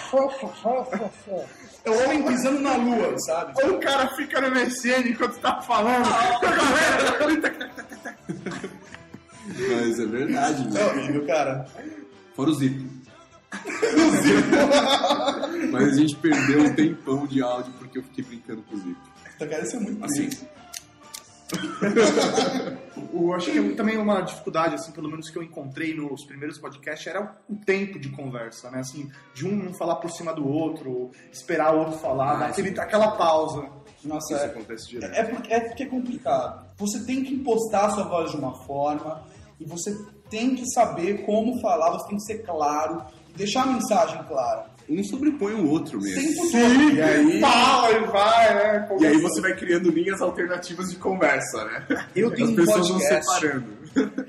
É 1.84 1.90
o 1.90 2.04
homem 2.04 2.22
pisando 2.22 2.60
na 2.60 2.76
lua, 2.76 3.14
sabe? 3.18 3.52
Ou 3.62 3.74
o 3.74 3.80
cara 3.80 4.08
fica 4.16 4.40
no 4.40 4.48
MSN 4.50 5.06
enquanto 5.10 5.38
tá 5.40 5.60
falando. 5.60 6.08
Mas 9.46 10.00
é 10.00 10.06
verdade, 10.06 10.62
É 10.62 10.70
né? 10.70 10.84
horrível, 10.86 11.26
cara. 11.26 11.66
Fora 12.34 12.50
o 12.50 12.54
zip. 12.54 13.03
Mas 15.70 15.88
a 15.88 15.96
gente 15.96 16.16
perdeu 16.16 16.60
um 16.62 16.74
tempão 16.74 17.26
de 17.26 17.42
áudio 17.42 17.72
porque 17.78 17.98
eu 17.98 18.02
fiquei 18.02 18.24
brincando 18.24 18.62
com 18.62 18.74
o 18.74 18.78
zip. 18.78 18.96
Essa 19.26 19.46
cara 19.46 19.62
é 19.66 19.76
muito 19.78 20.04
Assim. 20.04 20.30
Eu 23.12 23.32
acho 23.34 23.50
que 23.50 23.58
é 23.58 23.74
também 23.74 23.96
uma 23.98 24.20
dificuldade, 24.22 24.74
assim, 24.74 24.90
pelo 24.92 25.08
menos 25.08 25.30
que 25.30 25.36
eu 25.38 25.42
encontrei 25.42 25.94
nos 25.94 26.24
primeiros 26.24 26.58
podcasts, 26.58 27.06
era 27.06 27.36
o 27.48 27.56
tempo 27.56 27.98
de 27.98 28.08
conversa, 28.08 28.70
né? 28.70 28.80
Assim, 28.80 29.10
de 29.34 29.46
um 29.46 29.54
não 29.54 29.74
falar 29.74 29.96
por 29.96 30.10
cima 30.10 30.32
do 30.32 30.48
outro, 30.48 31.10
esperar 31.32 31.74
o 31.74 31.80
outro 31.80 31.98
falar, 31.98 32.42
Ah, 32.42 32.46
aquele, 32.46 32.78
aquela 32.78 33.12
pausa. 33.12 33.68
Nossa, 34.02 34.34
Isso 34.34 34.42
é, 34.42 34.46
acontece 34.46 34.88
direto. 34.88 35.14
é, 35.14 35.22
porque, 35.24 35.52
é 35.52 35.60
porque 35.60 35.82
é 35.84 35.86
complicado. 35.86 36.66
Você 36.76 37.04
tem 37.04 37.22
que 37.22 37.34
impostar 37.34 37.86
a 37.86 37.90
sua 37.90 38.04
voz 38.04 38.30
de 38.30 38.36
uma 38.36 38.54
forma 38.64 39.22
e 39.60 39.64
você 39.64 39.96
tem 40.28 40.54
que 40.54 40.64
saber 40.72 41.24
como 41.24 41.60
falar, 41.60 41.90
você 41.92 42.08
tem 42.08 42.16
que 42.16 42.24
ser 42.24 42.38
claro, 42.44 43.02
deixar 43.36 43.62
a 43.62 43.66
mensagem 43.66 44.22
clara. 44.24 44.66
Um 44.88 45.02
sobrepõe 45.02 45.54
o 45.54 45.70
outro 45.70 45.98
mesmo. 46.00 46.50
Todo. 46.50 46.94
E 46.94 47.00
aí, 47.00 47.40
Fala 47.40 47.90
e 47.90 48.04
vai, 48.04 48.54
né? 48.54 48.88
e 49.00 49.06
aí 49.06 49.18
você 49.18 49.40
vai 49.40 49.56
criando 49.56 49.90
linhas 49.90 50.20
alternativas 50.20 50.90
de 50.90 50.96
conversa, 50.96 51.64
né? 51.64 52.06
Eu 52.14 52.30
tenho 52.30 52.48
As 52.48 52.52
um 52.52 52.56
pessoas 52.56 52.88
vão 52.88 52.98
podcast. 52.98 53.34
separando. 53.40 53.84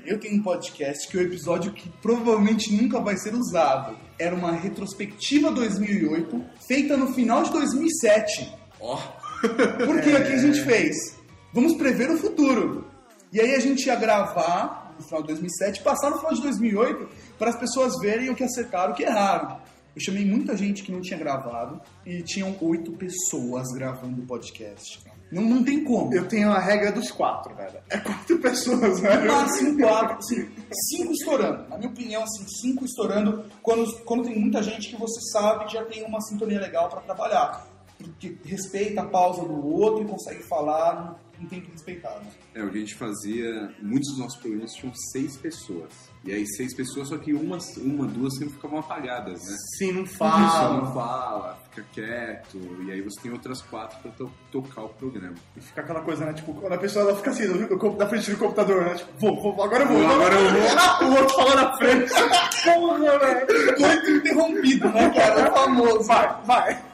Eu 0.06 0.18
tenho 0.18 0.36
um 0.36 0.42
podcast 0.42 1.08
que 1.08 1.18
é 1.18 1.20
o 1.20 1.24
episódio 1.24 1.72
que 1.72 1.90
provavelmente 2.00 2.72
nunca 2.72 3.00
vai 3.00 3.16
ser 3.18 3.34
usado. 3.34 3.98
Era 4.18 4.34
uma 4.34 4.52
retrospectiva 4.52 5.50
2008, 5.52 6.42
feita 6.66 6.96
no 6.96 7.12
final 7.12 7.42
de 7.42 7.52
2007. 7.52 8.50
Ó, 8.80 8.96
Porque 9.84 10.08
o 10.10 10.24
que 10.24 10.32
a 10.32 10.38
gente 10.38 10.62
fez? 10.62 11.18
Vamos 11.52 11.74
prever 11.76 12.10
o 12.10 12.16
futuro. 12.16 12.86
E 13.32 13.40
aí 13.40 13.54
a 13.56 13.60
gente 13.60 13.84
ia 13.86 13.96
gravar 13.96 14.94
no 14.98 15.04
final 15.04 15.20
de 15.20 15.28
2007, 15.28 15.82
passar 15.82 16.10
no 16.10 16.18
final 16.18 16.32
de 16.32 16.40
2008 16.42 17.08
para 17.38 17.50
as 17.50 17.56
pessoas 17.56 17.98
verem 18.00 18.30
o 18.30 18.34
que 18.34 18.44
acertaram 18.44 18.90
e 18.90 18.92
o 18.92 18.96
que 18.96 19.02
erraram. 19.02 19.60
Eu 19.94 20.00
chamei 20.00 20.26
muita 20.26 20.56
gente 20.56 20.82
que 20.82 20.92
não 20.92 21.00
tinha 21.00 21.18
gravado 21.18 21.80
e 22.04 22.22
tinham 22.22 22.54
oito 22.60 22.92
pessoas 22.92 23.68
gravando 23.72 24.22
o 24.22 24.26
podcast. 24.26 25.00
Não, 25.30 25.42
não 25.42 25.64
tem 25.64 25.82
como. 25.82 26.14
Eu 26.14 26.28
tenho 26.28 26.52
a 26.52 26.58
regra 26.58 26.92
dos 26.92 27.10
quatro, 27.10 27.54
velho. 27.54 27.78
É 27.90 27.98
quatro 27.98 28.38
pessoas, 28.38 29.00
velho. 29.00 29.24
No 29.24 29.32
máximo 29.32 29.78
quatro, 29.78 30.18
assim, 30.18 30.48
cinco 30.90 31.12
estourando. 31.12 31.68
Na 31.68 31.78
minha 31.78 31.90
opinião, 31.90 32.22
assim, 32.22 32.44
cinco 32.60 32.84
estourando 32.84 33.44
quando, 33.62 33.90
quando 34.04 34.24
tem 34.24 34.38
muita 34.38 34.62
gente 34.62 34.90
que 34.90 34.96
você 34.96 35.20
sabe 35.32 35.64
que 35.64 35.72
já 35.72 35.84
tem 35.84 36.04
uma 36.04 36.20
sintonia 36.20 36.60
legal 36.60 36.88
para 36.88 37.00
trabalhar. 37.00 37.66
Porque 37.98 38.36
respeita 38.44 39.00
a 39.00 39.06
pausa 39.06 39.42
do 39.42 39.66
outro 39.66 40.04
e 40.04 40.06
consegue 40.06 40.42
falar 40.42 41.18
em 41.40 41.46
tempo 41.46 41.70
respeitado. 41.72 42.24
É, 42.54 42.62
o 42.62 42.70
que 42.70 42.78
a 42.78 42.80
gente 42.80 42.94
fazia, 42.94 43.74
muitos 43.82 44.10
dos 44.10 44.18
nossos 44.18 44.38
programas 44.40 44.72
tinham 44.72 44.92
seis 45.12 45.36
pessoas. 45.36 45.90
E 46.24 46.32
aí 46.32 46.44
seis 46.46 46.74
pessoas, 46.74 47.08
só 47.08 47.18
que 47.18 47.32
uma, 47.32 47.58
uma 47.78 48.06
duas 48.06 48.34
sempre 48.36 48.54
ficavam 48.54 48.80
apagadas, 48.80 49.40
né? 49.48 49.56
Sim, 49.78 49.92
não 49.92 50.06
Só 50.06 50.24
não 50.38 50.48
fala. 50.48 50.92
fala, 50.92 51.58
fica 51.70 51.86
quieto, 51.92 52.58
e 52.86 52.90
aí 52.90 53.00
você 53.00 53.20
tem 53.20 53.30
outras 53.30 53.62
quatro 53.62 53.96
pra 54.00 54.10
to- 54.10 54.32
tocar 54.50 54.82
o 54.82 54.88
programa. 54.88 55.36
E 55.56 55.60
fica 55.60 55.82
aquela 55.82 56.00
coisa, 56.00 56.24
né? 56.26 56.32
Tipo, 56.32 56.52
quando 56.54 56.72
a 56.72 56.78
pessoa 56.78 57.04
ela 57.08 57.16
fica 57.16 57.30
assim, 57.30 57.46
na 57.96 58.06
frente 58.08 58.30
do 58.32 58.36
computador, 58.38 58.84
né? 58.86 58.94
Tipo, 58.94 59.10
vou, 59.20 59.40
vou, 59.54 59.62
agora 59.64 59.84
eu 59.84 59.88
vou, 59.88 60.06
agora 60.06 60.34
eu 60.34 60.50
vou. 60.52 61.06
o 61.16 61.20
outro 61.20 61.36
fala 61.36 61.54
na 61.54 61.76
frente. 61.76 62.10
Porra, 62.64 63.18
velho. 63.18 63.46
Muito 63.78 64.10
interrompido, 64.10 64.88
né, 64.88 65.10
cara? 65.10 65.40
É 65.42 65.50
famoso. 65.52 66.02
Vai, 66.08 66.42
vai. 66.44 66.84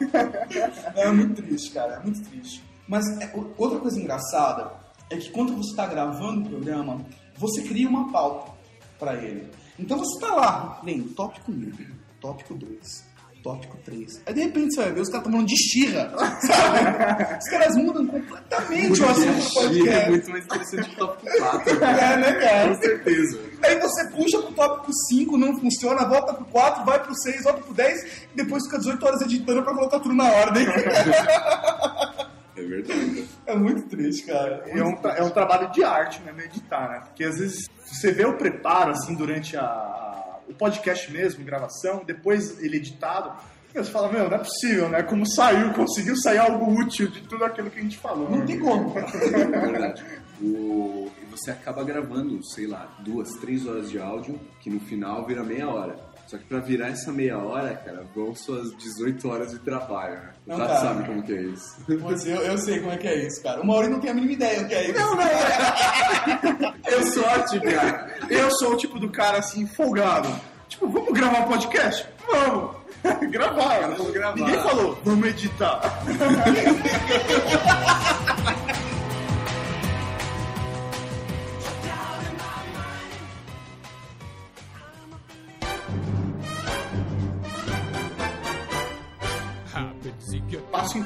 É 0.97 1.11
muito 1.11 1.41
triste, 1.43 1.71
cara. 1.71 1.95
É 1.95 2.01
muito 2.01 2.21
triste. 2.29 2.63
Mas 2.87 3.05
é, 3.21 3.33
outra 3.57 3.79
coisa 3.79 3.99
engraçada 3.99 4.73
é 5.11 5.17
que 5.17 5.31
quando 5.31 5.55
você 5.57 5.71
está 5.71 5.87
gravando 5.87 6.41
o 6.41 6.51
programa, 6.51 7.05
você 7.37 7.63
cria 7.63 7.89
uma 7.89 8.11
pauta 8.11 8.53
para 8.99 9.15
ele. 9.15 9.49
Então 9.79 9.99
você 9.99 10.21
tá 10.21 10.35
lá, 10.35 10.81
lendo 10.85 11.09
tópico 11.15 11.51
1, 11.51 11.73
tópico 12.21 12.55
2, 12.55 13.05
tópico 13.43 13.77
3. 13.85 14.23
Aí 14.27 14.35
de 14.35 14.41
repente 14.43 14.75
você 14.75 14.83
vai 14.83 14.93
ver 14.93 15.01
os 15.01 15.09
caras 15.09 15.25
tomando 15.25 15.47
de 15.47 15.55
estirra, 15.55 16.13
sabe? 16.47 17.39
Os 17.39 17.51
caras 17.51 17.77
mudam 17.77 18.07
completamente 18.07 19.01
o 19.01 19.09
assunto 19.09 19.69
do 19.71 19.89
é 19.89 20.05
podcast. 20.05 20.11
muito 20.11 20.31
mais 20.31 20.45
interessante 20.45 20.89
que 20.89 20.95
o 20.95 20.99
tópico 20.99 21.39
4. 21.39 21.85
É, 21.85 22.17
né, 22.17 22.33
cara? 22.35 22.69
Com 22.69 22.83
certeza. 22.83 23.41
Aí 23.65 23.81
você 23.81 24.11
puxa 24.11 24.43
pro 24.43 24.53
tópico 24.53 24.93
5, 25.09 25.37
não 25.37 25.59
funciona, 25.59 26.09
volta 26.09 26.35
pro 26.35 26.45
4, 26.45 26.85
vai 26.85 27.03
pro 27.03 27.15
6, 27.15 27.45
volta 27.45 27.63
pro 27.63 27.75
10, 27.75 28.05
e 28.33 28.37
depois 28.37 28.65
fica 28.65 28.79
18 28.79 29.07
horas 29.07 29.23
editando 29.23 29.63
pra 29.63 29.75
colocar 29.75 30.01
tudo 30.01 30.15
na 30.15 30.31
ordem. 30.31 30.67
É 32.57 32.63
verdade. 32.63 33.29
É 33.47 33.55
muito 33.57 33.89
triste, 33.89 34.27
cara. 34.27 34.63
É 34.67 34.83
um, 34.85 34.95
tra- 34.97 35.15
é 35.17 35.23
um 35.23 35.31
trabalho 35.31 35.71
de 35.73 35.83
arte 35.83 36.21
mesmo, 36.23 36.41
editar, 36.41 36.89
né? 36.91 37.01
Porque 37.07 37.25
às 37.25 37.39
vezes 37.39 37.67
você 37.85 38.13
vê 38.13 38.25
o 38.27 38.37
preparo, 38.37 38.91
assim, 38.93 39.15
durante 39.15 39.57
a, 39.57 39.63
a- 39.63 40.39
o 40.49 40.55
podcast 40.55 41.11
mesmo, 41.13 41.45
gravação, 41.45 42.03
depois 42.05 42.61
ele 42.63 42.77
editado, 42.77 43.33
e 43.75 43.79
você 43.79 43.91
fala, 43.91 44.13
meu, 44.13 44.29
não 44.29 44.37
é 44.37 44.39
possível, 44.39 44.89
né? 44.91 45.03
Como 45.03 45.27
saiu, 45.27 45.73
conseguiu 45.73 46.15
sair 46.17 46.39
algo 46.39 46.79
útil 46.79 47.09
de 47.09 47.23
tudo 47.23 47.45
aquilo 47.45 47.71
que 47.71 47.79
a 47.79 47.83
gente 47.83 47.97
falou. 47.97 48.31
Não 48.31 48.45
tem 48.45 48.59
como. 48.59 48.95
É 49.01 49.59
verdade. 49.61 50.05
O... 50.43 51.11
E 51.23 51.25
você 51.31 51.51
acaba 51.51 51.83
gravando, 51.85 52.39
sei 52.45 52.67
lá, 52.67 52.95
duas, 52.99 53.31
três 53.41 53.67
horas 53.67 53.91
de 53.91 53.99
áudio, 53.99 54.39
que 54.61 54.69
no 54.69 54.79
final 54.81 55.25
vira 55.25 55.43
meia 55.43 55.67
hora. 55.69 55.97
Só 56.33 56.39
que 56.39 56.45
pra 56.45 56.61
virar 56.61 56.89
essa 56.89 57.13
meia 57.13 57.37
hora, 57.37 57.75
cara, 57.75 58.07
vão 58.17 58.35
suas 58.35 58.75
18 58.79 59.29
horas 59.29 59.51
de 59.51 59.59
trabalho, 59.59 60.15
né? 60.15 60.31
Não, 60.47 60.57
Já 60.57 60.67
cara. 60.67 60.81
sabe 60.81 61.05
como 61.05 61.23
que 61.23 61.31
é 61.35 61.43
isso. 61.43 61.77
Putz, 61.85 62.25
eu, 62.25 62.37
eu 62.41 62.57
sei 62.57 62.81
como 62.81 62.91
é 62.93 62.97
que 62.97 63.07
é 63.07 63.27
isso, 63.27 63.43
cara. 63.43 63.61
O 63.61 63.67
Mauri 63.67 63.89
não 63.89 64.01
tem 64.01 64.11
a 64.11 64.15
mínima 64.15 64.33
ideia 64.33 64.63
do 64.63 64.67
que 64.67 64.75
é 64.75 64.89
isso. 64.89 64.99
Não, 64.99 65.21
É 65.21 67.03
sorte, 67.13 67.61
cara. 67.61 68.17
Eu 68.31 68.51
sou 68.53 68.73
o 68.73 68.77
tipo 68.79 68.99
do 68.99 69.11
cara 69.11 69.41
assim, 69.41 69.67
folgado. 69.67 70.31
Tipo, 70.71 70.89
vamos 70.89 71.13
gravar 71.13 71.41
um 71.41 71.49
podcast? 71.49 72.09
Vamos! 72.27 72.77
gravar, 73.31 73.81
Cara, 73.81 73.89
vamos 73.89 74.13
gravar. 74.15 74.35
Ninguém 74.37 74.63
falou, 74.63 74.99
vamos 75.05 75.29
editar. 75.29 75.83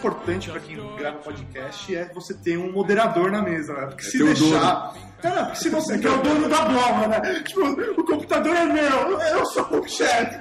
importante 0.06 0.50
pra 0.50 0.60
quem 0.60 0.96
grava 0.96 1.18
podcast 1.18 1.94
é 1.94 2.12
você 2.12 2.34
ter 2.34 2.56
um 2.56 2.72
moderador 2.72 3.30
na 3.30 3.42
mesa, 3.42 3.72
né? 3.74 3.86
Porque 3.86 4.04
se 4.04 4.18
ter 4.18 4.24
o 4.24 4.26
deixar. 4.26 4.94
Cara, 5.20 5.44
porque 5.46 5.58
se 5.58 5.68
você 5.70 5.98
que 5.98 6.06
é 6.06 6.10
o 6.10 6.22
dono 6.22 6.48
da 6.48 6.64
bola, 6.66 7.08
né? 7.08 7.42
Tipo, 7.42 7.60
o 8.00 8.04
computador 8.04 8.54
é 8.54 8.64
meu, 8.66 9.18
eu 9.20 9.46
sou 9.46 9.66
o 9.80 9.88
chefe. 9.88 10.38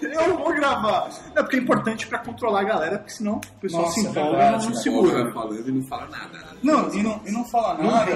Eu 0.00 0.38
vou 0.38 0.52
gravar. 0.54 1.10
Não, 1.34 1.42
porque 1.42 1.56
é 1.56 1.58
importante 1.60 2.06
pra 2.06 2.18
controlar 2.18 2.60
a 2.60 2.64
galera, 2.64 2.98
porque 2.98 3.12
senão 3.12 3.34
o 3.36 3.60
pessoal 3.60 3.82
Nossa, 3.84 4.00
se 4.00 4.06
é 4.06 4.10
empolga 4.10 4.44
e 4.46 4.50
não 4.50 4.60
cara. 4.60 4.74
segura. 4.74 5.32
Falando 5.32 5.68
e 5.68 5.72
não 5.72 5.82
fala 5.84 6.06
nada, 6.08 6.38
né? 6.38 6.44
Não, 6.62 6.94
e 6.94 7.02
não, 7.02 7.20
e 7.26 7.30
não 7.30 7.44
fala 7.44 7.74
Não 7.82 7.90
nada. 7.90 8.10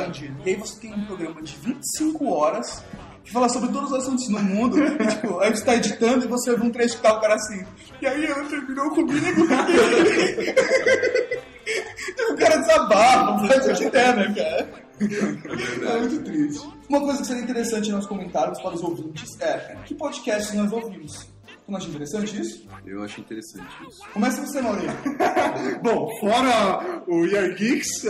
E 0.45 0.51
aí 0.51 0.57
você 0.57 0.81
tem 0.81 0.95
um 0.95 1.05
programa 1.05 1.43
de 1.43 1.55
25 1.57 2.33
horas 2.33 2.83
que 3.25 3.33
fala 3.33 3.49
sobre 3.49 3.73
todos 3.73 3.91
os 3.91 3.99
assuntos 3.99 4.29
no 4.29 4.41
mundo. 4.41 4.77
E, 4.85 5.07
tipo, 5.07 5.41
aí 5.41 5.51
você 5.51 5.65
tá 5.65 5.75
editando 5.75 6.25
e 6.25 6.29
você 6.29 6.55
vê 6.55 6.65
um 6.65 6.71
trecho 6.71 6.97
que 6.97 7.03
tá 7.03 7.17
o 7.17 7.21
cara 7.21 7.35
assim. 7.35 7.65
E 8.01 8.07
aí 8.07 8.25
ela 8.25 8.45
terminou 8.45 8.91
comigo. 8.91 9.47
E 11.67 12.33
o 12.33 12.37
cara 12.37 12.59
desabafa, 12.59 13.49
faz 13.49 13.67
o 13.67 13.83
que 13.83 13.91
der, 13.91 14.17
né, 14.17 14.35
cara? 14.35 14.85
É 15.01 16.01
muito 16.01 16.23
triste. 16.23 16.69
Uma 16.89 17.01
coisa 17.01 17.21
que 17.21 17.27
seria 17.27 17.43
interessante 17.43 17.91
nos 17.91 18.07
comentários 18.07 18.61
para 18.61 18.75
os 18.75 18.83
ouvintes 18.83 19.41
é 19.41 19.77
que 19.85 19.95
podcasts 19.95 20.55
nós 20.55 20.73
ouvimos. 20.73 21.13
Você 21.15 21.71
não 21.71 21.79
acha 21.79 21.89
interessante 21.89 22.41
isso? 22.41 22.69
Eu 22.85 23.03
acho 23.03 23.21
interessante 23.21 23.69
isso. 23.89 24.01
Começa 24.13 24.43
você, 24.43 24.61
Maurício. 24.61 24.91
Bom, 25.83 26.11
fora 26.21 27.03
o 27.07 27.25
Year 27.25 27.55
Geeks, 27.55 28.05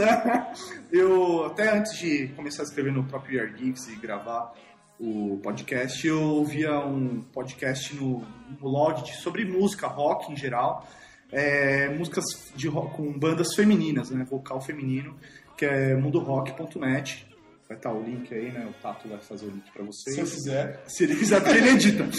eu 0.90 1.46
até 1.46 1.78
antes 1.78 1.96
de 1.98 2.28
começar 2.34 2.62
a 2.62 2.64
escrever 2.64 2.92
no 2.92 3.04
próprio 3.04 3.36
Year 3.36 3.54
Geeks 3.54 3.88
e 3.88 3.96
gravar 3.96 4.52
o 4.98 5.38
podcast, 5.42 6.06
eu 6.06 6.20
ouvia 6.20 6.78
um 6.78 7.20
podcast 7.32 7.94
no, 7.96 8.24
no 8.60 8.68
Lodge 8.68 9.14
sobre 9.16 9.44
música, 9.44 9.86
rock 9.86 10.32
em 10.32 10.36
geral. 10.36 10.86
é, 11.32 11.88
músicas 11.88 12.24
de 12.54 12.68
rock, 12.68 12.96
com 12.96 13.18
bandas 13.18 13.54
femininas, 13.54 14.10
né? 14.10 14.24
Vocal 14.28 14.60
feminino, 14.60 15.16
que 15.56 15.64
é 15.64 15.94
mundorock.net. 15.96 17.26
Vai 17.66 17.76
estar 17.78 17.92
o 17.92 18.02
link 18.02 18.32
aí, 18.32 18.52
né? 18.52 18.66
O 18.68 18.82
Tato 18.82 19.08
vai 19.08 19.18
fazer 19.18 19.46
o 19.46 19.50
link 19.50 19.64
pra 19.72 19.82
vocês. 19.82 20.14
Se 20.14 20.20
eu 20.20 20.26
fizer. 20.26 20.84
Se 20.86 21.04
ele 21.04 21.16
quiser, 21.16 21.42
porque 21.42 21.58
ele 21.58 21.70
edita. 21.70 22.04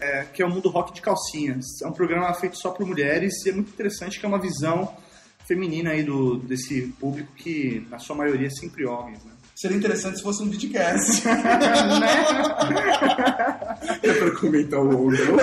É, 0.00 0.24
que 0.24 0.42
é 0.42 0.46
o 0.46 0.50
Mundo 0.50 0.68
Rock 0.68 0.92
de 0.92 1.00
Calcinhas. 1.00 1.64
É 1.82 1.86
um 1.86 1.92
programa 1.92 2.32
feito 2.34 2.56
só 2.56 2.70
por 2.70 2.84
mulheres 2.86 3.44
e 3.46 3.50
é 3.50 3.52
muito 3.52 3.70
interessante 3.70 4.18
que 4.18 4.26
é 4.26 4.28
uma 4.28 4.40
visão 4.40 4.96
feminina 5.46 5.90
aí 5.90 6.02
do, 6.02 6.38
desse 6.38 6.88
público 6.98 7.32
que, 7.34 7.86
na 7.90 7.98
sua 7.98 8.16
maioria, 8.16 8.48
é 8.48 8.50
sempre 8.50 8.84
homens, 8.84 9.22
né? 9.24 9.32
Seria 9.62 9.76
interessante 9.76 10.16
se 10.16 10.24
fosse 10.24 10.42
um 10.42 10.50
videocast. 10.50 11.22
É 14.02 14.12
pra 14.12 14.30
comentar 14.32 14.80
o 14.80 15.04
outro. 15.04 15.36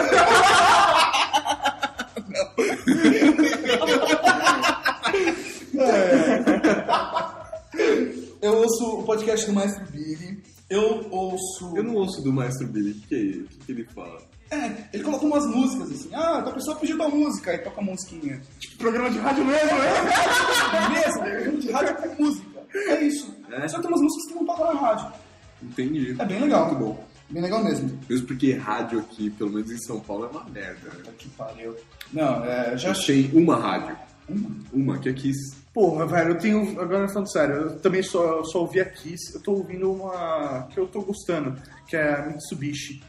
Eu 8.41 8.57
ouço 8.57 8.99
o 8.99 9.03
podcast 9.03 9.45
do 9.45 9.53
Maestro 9.53 9.85
Billy. 9.85 10.43
Eu 10.69 11.07
ouço. 11.11 11.77
Eu 11.77 11.83
não 11.83 11.95
ouço 11.95 12.21
do 12.21 12.33
Maestro 12.33 12.67
Billy. 12.67 12.91
O 12.91 13.07
que, 13.07 13.15
é 13.15 13.19
que, 13.49 13.65
que 13.65 13.71
ele 13.71 13.85
fala? 13.85 14.21
É, 14.51 14.89
ele 14.91 15.03
colocou 15.03 15.29
umas 15.29 15.45
músicas 15.45 15.91
assim. 15.91 16.09
Ah, 16.11 16.39
a 16.39 16.51
pessoa 16.51 16.75
pediu 16.75 16.97
tua 16.97 17.07
música. 17.07 17.51
Aí 17.51 17.59
toca 17.59 17.79
a 17.79 17.83
musiquinha. 17.85 18.41
Tipo, 18.59 18.79
programa 18.79 19.09
de 19.11 19.19
rádio 19.19 19.45
mesmo, 19.45 19.77
né? 19.77 19.91
Mesmo, 20.91 21.21
programa 21.21 21.57
de 21.57 21.71
rádio 21.71 21.95
com 21.95 22.23
música. 22.23 22.49
É 22.73 23.01
isso. 23.01 23.38
É? 23.51 23.67
Só 23.67 23.77
que 23.77 23.83
tem 23.83 23.91
umas 23.91 24.01
músicas 24.01 24.27
que 24.27 24.35
não 24.35 24.45
tocam 24.45 24.73
na 24.73 24.79
rádio. 24.79 25.11
Entendi. 25.61 26.15
É 26.19 26.25
bem 26.25 26.39
legal. 26.39 26.67
Muito 26.67 26.79
bom. 26.79 27.07
Bem 27.29 27.43
legal 27.43 27.63
mesmo. 27.63 27.99
Mesmo 28.09 28.27
porque 28.27 28.53
rádio 28.53 28.99
aqui, 28.99 29.29
pelo 29.29 29.51
menos 29.51 29.69
em 29.71 29.77
São 29.77 29.99
Paulo, 29.99 30.25
é 30.25 30.27
uma 30.29 30.43
merda. 30.45 30.89
Né? 30.89 30.95
Puta 30.95 31.11
que 31.11 31.29
pariu. 31.29 31.75
Não, 32.11 32.43
é, 32.43 32.75
já 32.77 32.93
Tem 32.93 33.29
uma 33.33 33.55
rádio. 33.55 33.95
Uma? 34.27 34.49
Uma, 34.71 34.99
que 34.99 35.09
é 35.09 35.13
Kiss. 35.13 35.57
Porra, 35.73 36.05
velho, 36.07 36.31
eu 36.31 36.37
tenho. 36.37 36.81
Agora 36.81 37.07
falando 37.07 37.31
sério, 37.31 37.55
eu 37.55 37.79
também 37.79 38.01
só, 38.01 38.43
só 38.43 38.61
ouvi 38.61 38.79
a 38.79 38.85
Kiss. 38.85 39.35
Eu 39.35 39.41
tô 39.41 39.53
ouvindo 39.53 39.91
uma 39.91 40.67
que 40.71 40.79
eu 40.79 40.87
tô 40.87 41.01
gostando, 41.01 41.55
que 41.87 41.95
é 41.95 42.15
a 42.15 42.25
Mitsubishi. 42.27 43.03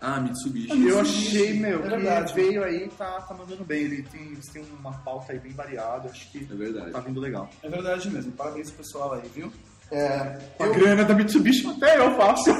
Ah, 0.00 0.20
Mitsubishi. 0.20 0.86
Eu 0.86 1.00
achei, 1.00 1.54
meu, 1.54 1.84
é 1.84 2.24
que 2.24 2.34
veio 2.34 2.64
aí 2.64 2.88
tá, 2.98 3.20
tá 3.22 3.34
mandando 3.34 3.64
bem. 3.64 3.84
Ele 3.84 4.02
tem, 4.02 4.20
eles 4.32 4.48
têm 4.48 4.64
uma 4.80 4.92
pauta 4.92 5.32
aí 5.32 5.38
bem 5.38 5.52
variada, 5.52 6.10
acho 6.10 6.30
que 6.30 6.38
É 6.50 6.54
verdade. 6.54 6.90
tá 6.90 7.00
vindo 7.00 7.20
legal. 7.20 7.48
É 7.62 7.68
verdade 7.68 8.10
mesmo. 8.10 8.32
Parabéns 8.32 8.68
pro 8.70 8.78
pessoal 8.78 9.14
aí, 9.14 9.22
viu? 9.34 9.50
É, 9.92 10.38
A 10.58 10.66
grana 10.68 11.04
da 11.04 11.14
Mitsubishi 11.14 11.68
até 11.68 11.98
eu 11.98 12.16
faço. 12.16 12.50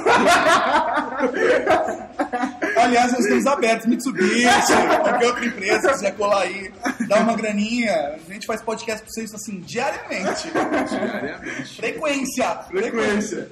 Aliás, 2.77 3.11
nós 3.11 3.21
estamos 3.21 3.47
abertos. 3.47 3.87
Mitsubishi, 3.87 4.45
qualquer 5.01 5.25
outra 5.25 5.43
empresa 5.43 5.87
que 5.87 5.93
quiser 5.95 6.15
colar 6.15 6.43
aí, 6.43 6.71
dá 7.07 7.21
uma 7.21 7.35
graninha. 7.35 8.19
A 8.27 8.31
gente 8.31 8.45
faz 8.45 8.61
podcast 8.61 9.01
pra 9.01 9.11
vocês 9.11 9.33
assim, 9.33 9.61
diariamente. 9.61 10.51
Diariamente. 10.89 11.75
Frequência. 11.75 12.55
Frequência. 12.69 13.49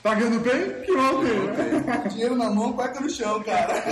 Pagando 0.00 0.38
bem? 0.38 0.70
Que 0.84 0.94
né? 0.94 2.04
Dinheiro 2.10 2.36
na 2.36 2.48
mão, 2.50 2.72
cueca 2.72 3.00
no 3.00 3.10
chão, 3.10 3.42
cara. 3.42 3.82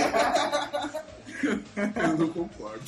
Eu 1.43 2.17
não 2.17 2.29
concordo. 2.29 2.79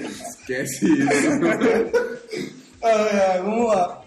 Esquece 0.00 0.86
isso. 0.86 2.59
Ai, 2.82 3.42
vamos 3.42 3.66
lá. 3.66 4.02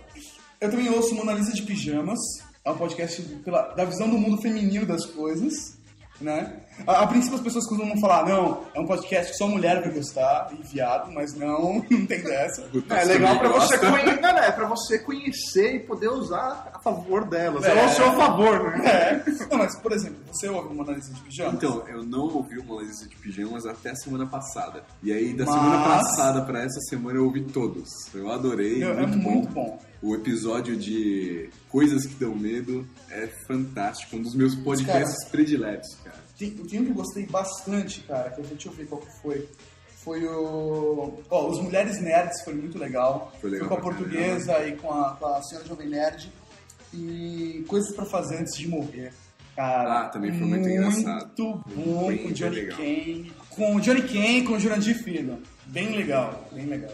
Eu 0.59 0.71
também 0.71 0.89
ouço 0.89 1.13
Mona 1.13 1.33
Lisa 1.33 1.53
de 1.53 1.61
Pijamas. 1.61 2.19
É 2.65 2.71
um 2.71 2.77
podcast 2.77 3.21
pela, 3.21 3.73
da 3.73 3.85
visão 3.85 4.09
do 4.09 4.17
mundo 4.17 4.41
feminino 4.41 4.85
das 4.85 5.05
coisas. 5.05 5.77
Né? 6.19 6.62
A, 6.87 7.03
a 7.03 7.07
princípio 7.07 7.35
as 7.37 7.43
pessoas 7.43 7.67
costumam 7.67 7.97
falar, 7.99 8.25
não, 8.27 8.63
é 8.73 8.79
um 8.79 8.85
podcast 8.85 9.31
que 9.31 9.37
só 9.37 9.47
mulher 9.47 9.81
vai 9.81 9.91
gostar, 9.91 10.51
e 10.51 10.63
viado, 10.67 11.11
mas 11.11 11.33
não, 11.35 11.83
não 11.89 12.05
tem 12.05 12.21
dessa. 12.23 12.69
É 12.89 13.03
legal 13.05 13.37
pra 13.39 13.49
você, 13.49 13.77
conhe... 13.77 14.19
não, 14.21 14.29
é 14.37 14.51
pra 14.51 14.67
você 14.67 14.99
conhecer 14.99 15.75
e 15.75 15.79
poder 15.79 16.09
usar 16.09 16.71
a 16.73 16.79
favor 16.81 17.25
delas. 17.27 17.63
É. 17.65 17.73
É, 17.77 17.83
ao 17.83 17.89
seu 17.89 18.11
favor, 18.13 18.77
né? 18.77 19.23
É. 19.25 19.45
Não, 19.49 19.57
mas, 19.57 19.77
por 19.79 19.91
exemplo, 19.91 20.17
você 20.31 20.47
ouve 20.49 20.73
Mona 20.73 20.93
Lisa 20.93 21.13
de 21.13 21.21
Pijamas? 21.21 21.55
Então, 21.55 21.87
eu 21.87 22.03
não 22.03 22.21
ouvi 22.33 22.57
uma 22.59 22.81
Lisa 22.81 23.07
de 23.07 23.15
Pijamas 23.15 23.65
até 23.65 23.91
a 23.91 23.95
semana 23.95 24.25
passada. 24.27 24.83
E 25.01 25.11
aí, 25.11 25.33
da 25.33 25.45
Mas- 25.45 25.53
semana 25.55 25.83
passada 25.83 26.41
pra 26.43 26.59
essa 26.63 26.79
semana, 26.89 27.17
eu 27.19 27.25
ouvi 27.25 27.43
todos. 27.43 27.89
Eu 28.13 28.31
adorei, 28.31 28.79
Meu, 28.79 28.93
muito, 28.95 29.13
é 29.13 29.15
muito 29.15 29.47
bom. 29.49 29.63
bom. 29.63 29.79
O 30.01 30.15
episódio 30.15 30.75
de 30.75 31.49
Coisas 31.69 32.05
que 32.05 32.15
Dão 32.15 32.35
Medo 32.35 32.85
é 33.09 33.27
fantástico. 33.47 34.17
Um 34.17 34.21
dos 34.21 34.35
meus 34.35 34.53
podcasts 34.53 35.25
prediletos, 35.29 35.87
cara. 36.03 36.22
Tem, 36.51 36.65
tem 36.65 36.79
um 36.81 36.85
que 36.85 36.91
eu 36.91 36.95
gostei 36.95 37.25
bastante, 37.25 38.01
cara, 38.01 38.29
que 38.31 38.41
eu 38.41 38.45
deixa 38.45 38.69
eu 38.69 38.73
ver 38.73 38.85
qual 38.87 39.01
que 39.01 39.21
foi. 39.21 39.47
Foi 40.03 40.25
o. 40.25 41.13
Ó, 41.29 41.47
Os 41.49 41.61
Mulheres 41.61 42.01
Nerds 42.01 42.41
foi 42.43 42.53
muito 42.53 42.77
legal. 42.77 43.31
Foi 43.39 43.49
legal 43.49 43.69
com 43.69 43.75
a 43.75 43.79
portuguesa 43.81 44.65
e 44.67 44.75
com 44.75 44.91
a, 44.91 45.15
com 45.15 45.25
a 45.27 45.41
senhora 45.43 45.65
Jovem 45.67 45.87
Nerd. 45.89 46.31
E 46.93 47.63
Coisas 47.67 47.95
pra 47.95 48.05
Fazer 48.05 48.37
Antes 48.37 48.57
de 48.57 48.67
Morrer. 48.67 49.13
Cara, 49.55 50.01
Ah, 50.01 50.09
também 50.09 50.31
foi 50.31 50.47
muito 50.47 50.67
engraçado. 50.67 51.25
Muito 51.37 51.63
bom 51.75 52.07
Bem, 52.07 52.17
com 52.23 52.27
o 52.29 52.33
Johnny 52.33 52.55
legal. 52.55 52.77
Kane. 52.77 53.31
Com 53.49 53.75
o 53.75 53.81
Johnny 53.81 54.01
Kane 54.01 54.39
e 54.39 54.43
com 54.43 54.53
o 54.53 54.59
Jurandir 54.59 55.03
Filho. 55.03 55.41
Bem 55.67 55.95
legal, 55.95 56.47
bem 56.51 56.65
legal. 56.65 56.93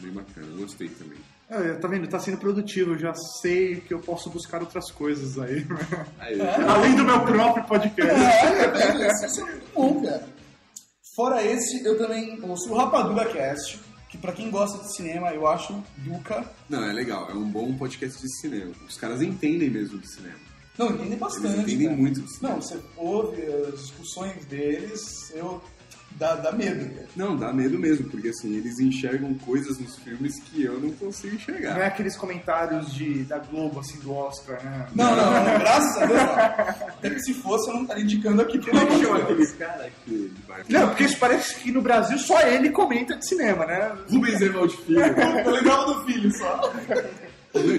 Bem 0.00 0.12
bacana, 0.12 0.46
gostei 0.56 0.88
também. 0.88 1.18
É, 1.48 1.74
tá 1.74 1.86
vendo? 1.86 2.08
Tá 2.08 2.18
sendo 2.18 2.38
produtivo. 2.38 2.92
Eu 2.92 2.98
já 2.98 3.14
sei 3.14 3.80
que 3.80 3.94
eu 3.94 4.00
posso 4.00 4.28
buscar 4.30 4.60
outras 4.60 4.90
coisas 4.90 5.38
aí. 5.38 5.64
Aí, 6.18 6.38
Além 6.68 6.96
do 6.96 7.04
meu 7.04 7.20
próprio 7.20 7.64
podcast. 7.64 8.20
É, 8.20 9.26
isso 9.26 9.40
é 9.40 9.44
muito 9.44 9.66
bom, 9.74 10.02
cara. 10.02 10.26
Fora 11.14 11.42
esse, 11.42 11.82
eu 11.82 11.96
também 11.96 12.38
ouço 12.42 12.70
o 12.70 12.76
Rapadura 12.76 13.24
Cast, 13.32 13.80
que 14.10 14.18
pra 14.18 14.32
quem 14.32 14.50
gosta 14.50 14.84
de 14.84 14.94
cinema, 14.94 15.32
eu 15.32 15.46
acho 15.46 15.82
Duca. 15.96 16.44
Não, 16.68 16.84
é 16.84 16.92
legal, 16.92 17.30
é 17.30 17.32
um 17.32 17.48
bom 17.48 17.74
podcast 17.74 18.20
de 18.20 18.28
cinema. 18.40 18.72
Os 18.86 18.98
caras 18.98 19.22
entendem 19.22 19.70
mesmo 19.70 19.98
de 19.98 20.12
cinema. 20.12 20.36
Não, 20.76 20.90
entendem 20.90 21.16
bastante. 21.16 21.46
Eles 21.46 21.60
entendem 21.60 21.86
cara. 21.86 21.98
muito 21.98 22.20
de 22.20 22.34
cinema. 22.34 22.54
Não, 22.56 22.62
você 22.62 22.78
ouve 22.98 23.42
as 23.46 23.80
discussões 23.80 24.44
deles, 24.44 25.30
eu. 25.34 25.62
Dá, 26.18 26.34
dá 26.36 26.52
medo, 26.52 26.88
cara. 26.94 27.06
Não, 27.14 27.36
dá 27.36 27.52
medo 27.52 27.78
mesmo, 27.78 28.08
porque 28.10 28.28
assim, 28.28 28.56
eles 28.56 28.78
enxergam 28.78 29.34
coisas 29.34 29.78
nos 29.78 29.96
filmes 29.96 30.38
que 30.40 30.64
eu 30.64 30.78
não 30.80 30.90
consigo 30.90 31.34
enxergar. 31.34 31.74
Não 31.74 31.82
é 31.82 31.86
aqueles 31.86 32.16
comentários 32.16 32.92
de, 32.92 33.24
da 33.24 33.38
Globo, 33.38 33.80
assim, 33.80 33.98
do 34.00 34.12
Oscar, 34.12 34.62
né? 34.64 34.86
Não, 34.94 35.16
não, 35.16 35.32
não, 35.32 35.58
graças 35.58 36.02
a 36.02 36.06
Deus 36.06 36.20
não. 36.20 36.88
Até 36.88 37.10
que 37.10 37.20
se 37.20 37.34
fosse, 37.34 37.68
eu 37.68 37.74
não 37.74 37.82
estaria 37.82 38.04
indicando 38.04 38.42
aqui 38.42 38.58
é 38.58 39.46
cara 39.56 39.90
que 40.04 40.32
vai... 40.46 40.64
Não, 40.68 40.88
porque 40.88 41.04
isso 41.04 41.18
parece 41.18 41.56
que 41.56 41.70
no 41.72 41.82
Brasil 41.82 42.18
só 42.18 42.40
ele 42.42 42.70
comenta 42.70 43.16
de 43.16 43.26
cinema, 43.26 43.66
né? 43.66 43.96
Rubens 44.10 44.40
Evaldo 44.40 44.72
Filho. 44.72 45.00
Eu 45.00 45.50
lembrava 45.52 45.94
do 45.94 46.04
filho 46.04 46.30
só. 46.36 46.72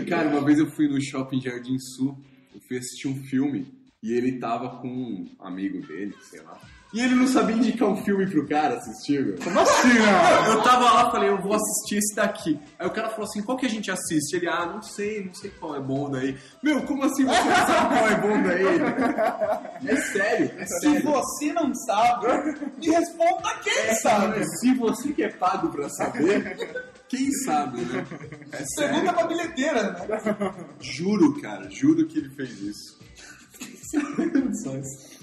Cara, 0.09 0.29
uma 0.29 0.43
vez 0.43 0.59
eu 0.59 0.69
fui 0.71 0.87
no 0.87 1.01
shopping 1.01 1.41
Jardim 1.41 1.77
Sul, 1.79 2.17
eu 2.53 2.61
fui 2.67 2.77
assistir 2.77 3.07
um 3.07 3.23
filme 3.25 3.71
e 4.01 4.13
ele 4.13 4.39
tava 4.39 4.81
com 4.81 4.87
um 4.87 5.35
amigo 5.39 5.85
dele, 5.85 6.15
sei 6.29 6.41
lá. 6.41 6.59
E 6.93 7.01
ele 7.01 7.15
não 7.15 7.27
sabia 7.27 7.55
indicar 7.55 7.89
um 7.89 7.97
filme 7.97 8.25
pro 8.27 8.47
cara 8.47 8.75
assistir, 8.77 9.23
meu. 9.25 9.35
Como 9.43 9.59
assim, 9.59 9.89
né? 9.89 10.47
Eu 10.47 10.61
tava 10.63 10.85
lá, 10.85 11.11
falei, 11.11 11.29
eu 11.29 11.37
vou 11.41 11.53
assistir 11.53 11.97
esse 11.97 12.15
daqui. 12.15 12.57
Aí 12.79 12.87
o 12.87 12.91
cara 12.91 13.09
falou 13.09 13.25
assim, 13.25 13.43
qual 13.43 13.57
que 13.57 13.65
a 13.65 13.69
gente 13.69 13.91
assiste? 13.91 14.35
Ele, 14.37 14.47
ah, 14.47 14.65
não 14.65 14.81
sei, 14.81 15.25
não 15.25 15.33
sei 15.33 15.49
qual 15.51 15.75
é 15.75 15.81
bom 15.81 16.09
daí. 16.09 16.37
Meu, 16.63 16.81
como 16.83 17.03
assim 17.03 17.25
você 17.25 17.43
não 17.43 17.55
sabe 17.67 17.97
qual 17.97 18.07
é 18.07 18.15
bom 18.15 18.41
daí? 18.41 19.87
É 19.91 19.95
sério, 19.97 20.51
é 20.57 20.65
Se 20.65 20.79
sério. 20.79 21.03
você 21.03 21.53
não 21.53 21.75
sabe, 21.75 22.27
me 22.77 22.87
responda 22.89 23.49
quem 23.63 23.95
sabe. 23.95 24.45
Se 24.59 24.73
você 24.73 25.11
que 25.11 25.23
é 25.23 25.29
pago 25.29 25.69
pra 25.69 25.89
saber, 25.89 26.57
quem 27.09 27.29
sabe, 27.43 27.81
né? 27.81 28.05
É 28.53 28.63
sério. 28.65 28.93
Pergunta 28.93 29.13
pra 29.13 29.27
bilheteira, 29.27 29.83
né? 29.91 30.53
Juro, 30.79 31.39
cara, 31.41 31.69
juro 31.69 32.07
que 32.07 32.17
ele 32.19 32.29
fez 32.29 32.61
isso. 32.61 32.97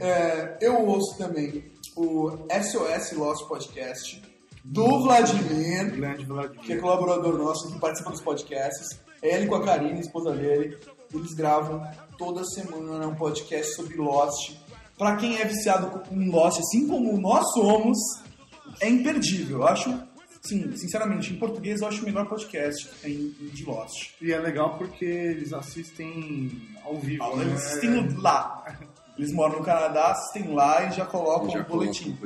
É, 0.00 0.58
eu 0.60 0.84
ouço 0.86 1.16
também 1.18 1.64
o 1.96 2.30
SOS 2.50 3.12
Lost 3.16 3.46
Podcast 3.48 4.22
do 4.64 5.02
Vladimir, 5.02 5.94
Grande 5.96 6.24
que 6.24 6.30
é 6.30 6.34
Vladimir. 6.34 6.80
colaborador 6.80 7.38
nosso, 7.38 7.72
que 7.72 7.78
participa 7.78 8.10
dos 8.10 8.20
podcasts. 8.20 8.98
Ele 9.22 9.46
com 9.46 9.54
a 9.54 9.64
Karine, 9.64 10.00
esposa 10.00 10.32
dele, 10.32 10.76
eles 11.12 11.32
gravam 11.34 11.82
toda 12.18 12.44
semana 12.44 13.06
um 13.06 13.14
podcast 13.14 13.74
sobre 13.74 13.96
Lost. 13.96 14.54
Pra 14.98 15.16
quem 15.16 15.38
é 15.38 15.44
viciado 15.44 16.02
em 16.12 16.30
Lost, 16.30 16.58
assim 16.60 16.86
como 16.86 17.18
nós 17.18 17.50
somos, 17.52 17.98
é 18.80 18.88
imperdível. 18.88 19.58
Eu 19.58 19.66
acho, 19.66 20.02
sim, 20.42 20.76
sinceramente, 20.76 21.32
em 21.32 21.38
português 21.38 21.80
eu 21.80 21.88
acho 21.88 22.02
o 22.02 22.04
melhor 22.04 22.26
podcast 22.28 22.88
que 22.88 23.00
tem 23.00 23.34
de 23.52 23.64
Lost. 23.64 24.10
E 24.20 24.32
é 24.32 24.38
legal 24.38 24.76
porque 24.76 25.04
eles 25.04 25.52
assistem 25.52 26.50
ao 26.84 26.96
vivo. 26.96 27.24
né? 27.36 27.44
Eles 27.44 27.54
assistem 27.66 28.08
lá. 28.18 28.64
Eles 29.18 29.32
moram 29.32 29.58
no 29.58 29.64
Canadá, 29.64 30.10
assistem 30.10 30.52
lá 30.52 30.84
e 30.84 30.92
já 30.92 31.06
colocam 31.06 31.48
Já 31.50 31.60
o 31.60 31.64
boletim. 31.64 32.16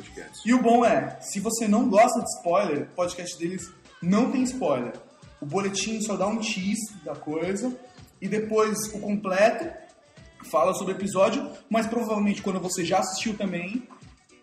E 0.45 0.53
o 0.53 0.61
bom 0.61 0.85
é, 0.85 1.21
se 1.21 1.39
você 1.39 1.69
não 1.69 1.89
gosta 1.89 2.21
de 2.21 2.27
spoiler, 2.39 2.83
o 2.83 2.95
podcast 2.97 3.39
deles 3.39 3.71
não 4.03 4.31
tem 4.31 4.43
spoiler. 4.43 4.93
O 5.41 5.47
boletim 5.47 6.01
só 6.01 6.17
dá 6.17 6.27
um 6.27 6.39
tease 6.39 6.93
da 7.05 7.15
coisa 7.15 7.75
e 8.21 8.29
depois 8.29 8.77
o 8.93 9.01
completo 9.01 9.71
fala 10.51 10.75
sobre 10.75 10.95
o 10.95 10.97
episódio, 10.97 11.51
mas 11.69 11.87
provavelmente 11.87 12.43
quando 12.43 12.59
você 12.61 12.85
já 12.85 12.99
assistiu 12.99 13.37
também, 13.37 13.87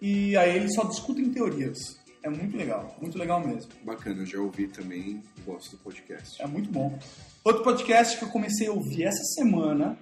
e 0.01 0.37
aí 0.37 0.55
eles 0.55 0.73
só 0.73 0.83
discutem 0.83 1.31
teorias. 1.31 1.97
É 2.23 2.29
muito 2.29 2.57
legal, 2.57 2.95
muito 2.99 3.17
legal 3.17 3.39
mesmo. 3.39 3.71
Bacana, 3.83 4.25
já 4.25 4.39
ouvi 4.39 4.67
também, 4.67 5.21
gosto 5.45 5.71
do 5.71 5.77
podcast. 5.77 6.41
É 6.41 6.47
muito 6.47 6.69
bom. 6.69 6.97
Outro 7.43 7.63
podcast 7.63 8.17
que 8.17 8.25
eu 8.25 8.29
comecei 8.29 8.67
a 8.67 8.71
ouvir 8.71 9.03
essa 9.03 9.23
semana, 9.35 9.97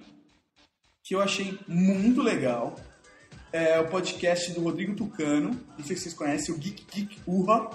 que 1.06 1.14
eu 1.14 1.22
achei 1.22 1.56
muito 1.68 2.20
legal, 2.20 2.74
é 3.52 3.78
o 3.78 3.86
podcast 3.86 4.52
do 4.52 4.60
Rodrigo 4.60 4.92
Tucano. 4.96 5.50
Não 5.78 5.84
sei 5.84 5.94
se 5.94 6.02
vocês 6.02 6.14
conhecem, 6.14 6.52
o 6.52 6.58
Geek 6.58 6.84
Geek 6.92 7.20
Urra. 7.24 7.70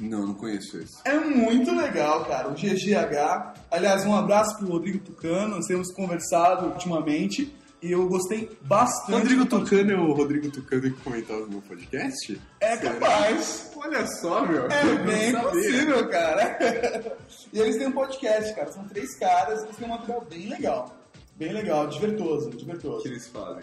Não, 0.00 0.26
não 0.26 0.34
conheço 0.34 0.76
esse. 0.78 1.00
É 1.04 1.16
muito 1.20 1.72
legal, 1.72 2.24
cara. 2.24 2.48
O 2.48 2.54
GGH. 2.54 3.54
Aliás, 3.70 4.04
um 4.04 4.12
abraço 4.12 4.58
pro 4.58 4.66
Rodrigo 4.66 4.98
Tucano. 4.98 5.56
Nós 5.56 5.66
temos 5.66 5.92
conversado 5.92 6.66
ultimamente 6.66 7.54
e 7.80 7.92
eu 7.92 8.08
gostei 8.08 8.50
bastante. 8.62 9.12
Rodrigo. 9.12 9.46
Tucano 9.46 9.92
é 9.92 9.96
o 9.96 10.12
Rodrigo 10.12 10.50
Tucano 10.50 10.82
que 10.82 11.02
comentava 11.02 11.40
no 11.40 11.48
meu 11.48 11.62
podcast? 11.62 12.40
É 12.58 12.76
capaz. 12.76 13.70
Olha 13.76 14.04
só, 14.20 14.44
meu. 14.44 14.66
É 14.66 14.94
bem 15.04 15.32
possível, 15.40 16.08
cara. 16.08 16.58
E 17.52 17.58
eles 17.58 17.76
têm 17.76 17.88
um 17.88 17.92
podcast, 17.92 18.54
cara. 18.54 18.70
São 18.70 18.86
três 18.86 19.18
caras, 19.18 19.64
eles 19.64 19.74
têm 19.74 19.86
um 19.86 19.90
material 19.90 20.24
bem 20.28 20.48
legal. 20.48 20.99
Bem 21.40 21.52
legal, 21.52 21.88
divertoso, 21.88 22.50
O 22.50 22.56
divertoso. 22.56 23.02
que 23.02 23.08
eles 23.08 23.26
fazem? 23.28 23.62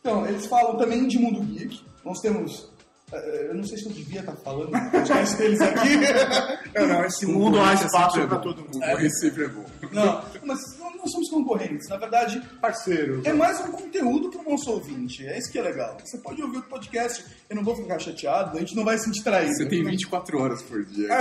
Então, 0.00 0.26
eles 0.26 0.46
falam 0.46 0.76
também 0.78 1.06
de 1.06 1.18
mundo 1.18 1.40
geek. 1.42 1.80
Nós 2.04 2.18
temos. 2.20 2.72
eh, 3.12 3.46
Eu 3.50 3.54
não 3.54 3.64
sei 3.64 3.76
se 3.78 3.84
eu 3.86 3.92
devia 3.92 4.20
estar 4.20 4.34
falando 4.36 4.70
do 4.70 4.90
podcast 4.90 5.36
deles 5.36 5.60
aqui. 5.60 5.90
Não, 6.74 6.86
não, 6.86 7.04
esse 7.04 7.26
mundo 7.26 7.60
há 7.60 7.74
espaço 7.74 8.26
pra 8.28 8.38
todo 8.38 8.58
mundo. 8.62 8.72
Concorrer 8.80 9.10
sempre 9.18 9.44
é 9.44 9.48
bom. 9.48 9.64
Não, 9.92 10.22
mas 10.44 10.58
não, 10.98 11.06
somos 11.06 11.30
concorrentes. 11.30 11.88
Na 11.88 11.96
verdade, 11.96 12.40
Parceiro. 12.60 13.22
é 13.24 13.32
mais 13.32 13.60
um 13.60 13.70
conteúdo 13.70 14.30
para 14.30 14.40
o 14.40 14.50
nosso 14.50 14.70
ouvinte. 14.70 15.26
É 15.26 15.38
isso 15.38 15.50
que 15.50 15.58
é 15.58 15.62
legal. 15.62 15.96
Você 16.04 16.18
pode 16.18 16.42
ouvir 16.42 16.56
outro 16.56 16.70
podcast, 16.70 17.24
eu 17.48 17.56
não 17.56 17.64
vou 17.64 17.76
ficar 17.76 17.98
chateado, 17.98 18.56
a 18.56 18.60
gente 18.60 18.74
não 18.74 18.84
vai 18.84 18.98
se 18.98 19.04
sentir 19.04 19.22
traído. 19.22 19.54
Você 19.54 19.66
tem 19.66 19.84
24 19.84 20.38
horas 20.38 20.62
por 20.62 20.84
dia. 20.84 21.08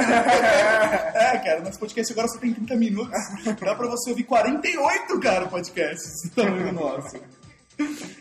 É, 1.18 1.38
cara, 1.40 1.62
nosso 1.62 1.80
podcast 1.80 2.12
agora 2.14 2.28
só 2.28 2.40
tem 2.40 2.54
30 2.54 2.76
minutos. 2.76 3.12
Dá 3.60 3.76
pra 3.76 3.88
você 3.88 4.10
ouvir 4.10 4.24
48, 4.24 5.20
cara, 5.20 5.48
podcasts 5.48 6.30
tamanho 6.36 6.68
do 6.68 6.74
nosso. 6.74 7.18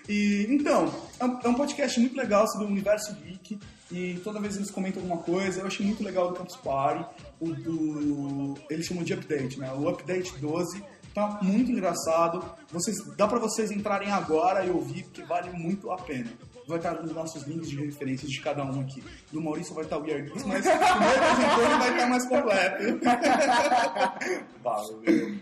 E, 0.08 0.46
então, 0.48 0.92
é 1.18 1.24
um, 1.24 1.40
é 1.44 1.48
um 1.48 1.54
podcast 1.54 1.98
muito 2.00 2.16
legal 2.16 2.46
sobre 2.48 2.66
o 2.66 2.70
universo 2.70 3.14
geek. 3.14 3.58
E 3.90 4.20
toda 4.24 4.40
vez 4.40 4.56
eles 4.56 4.70
comentam 4.70 5.00
alguma 5.02 5.22
coisa. 5.22 5.60
Eu 5.60 5.66
achei 5.66 5.86
muito 5.86 6.02
legal 6.02 6.28
do 6.28 6.34
Campus 6.34 6.56
Party. 6.56 7.06
O 7.40 7.52
do. 7.52 8.54
Eles 8.68 8.86
chamam 8.86 9.04
de 9.04 9.14
update, 9.14 9.58
né? 9.58 9.72
O 9.72 9.88
update 9.88 10.36
12. 10.38 10.82
Tá 11.16 11.38
muito 11.40 11.72
engraçado. 11.72 12.44
Vocês, 12.70 12.94
dá 13.16 13.26
pra 13.26 13.38
vocês 13.38 13.70
entrarem 13.70 14.10
agora 14.12 14.66
e 14.66 14.70
ouvir, 14.70 15.04
porque 15.04 15.22
vale 15.22 15.48
muito 15.50 15.90
a 15.90 15.96
pena. 15.96 16.30
Vai 16.68 16.76
estar 16.76 16.92
nos 17.02 17.10
nossos 17.12 17.44
links 17.44 17.70
de 17.70 17.76
referências 17.76 18.30
de 18.30 18.38
cada 18.42 18.62
um 18.62 18.80
aqui. 18.82 19.02
Do 19.32 19.40
Maurício 19.40 19.72
vai 19.74 19.84
estar 19.84 19.96
o 19.96 20.02
Weird 20.02 20.24
Geeks, 20.28 20.44
mas 20.44 20.66
o 20.66 20.68
meu 20.68 20.76
apresentador 20.76 21.78
vai 21.78 21.92
estar 21.94 22.06
mais 22.08 22.28
completo. 22.28 23.00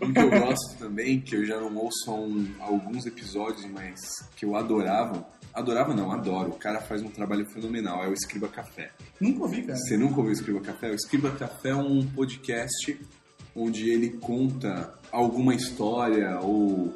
Um 0.01 0.13
que 0.13 0.19
eu 0.19 0.29
gosto 0.29 0.77
também, 0.77 1.19
que 1.19 1.35
eu 1.35 1.45
já 1.45 1.59
não 1.59 1.75
ouço 1.75 2.13
um- 2.13 2.53
alguns 2.59 3.05
episódios, 3.05 3.65
mas 3.71 3.99
que 4.35 4.45
eu 4.45 4.55
adorava. 4.55 5.27
Adorava 5.53 5.93
não, 5.93 6.11
adoro. 6.11 6.51
O 6.51 6.57
cara 6.57 6.79
faz 6.79 7.01
um 7.01 7.09
trabalho 7.09 7.45
fenomenal, 7.49 8.03
é 8.03 8.07
o 8.07 8.13
Escriba 8.13 8.47
Café. 8.47 8.91
Nunca 9.19 9.41
ouvi, 9.43 9.63
cara. 9.63 9.77
Você 9.77 9.97
nunca 9.97 10.17
ouviu 10.17 10.29
o 10.29 10.33
Escriba 10.33 10.61
Café? 10.61 10.91
O 10.91 10.95
Escriba 10.95 11.31
Café 11.31 11.69
é 11.69 11.75
um 11.75 12.05
podcast 12.05 12.99
onde 13.55 13.89
ele 13.89 14.11
conta 14.17 14.93
alguma 15.15 15.55
história 15.55 16.39
ou 16.41 16.93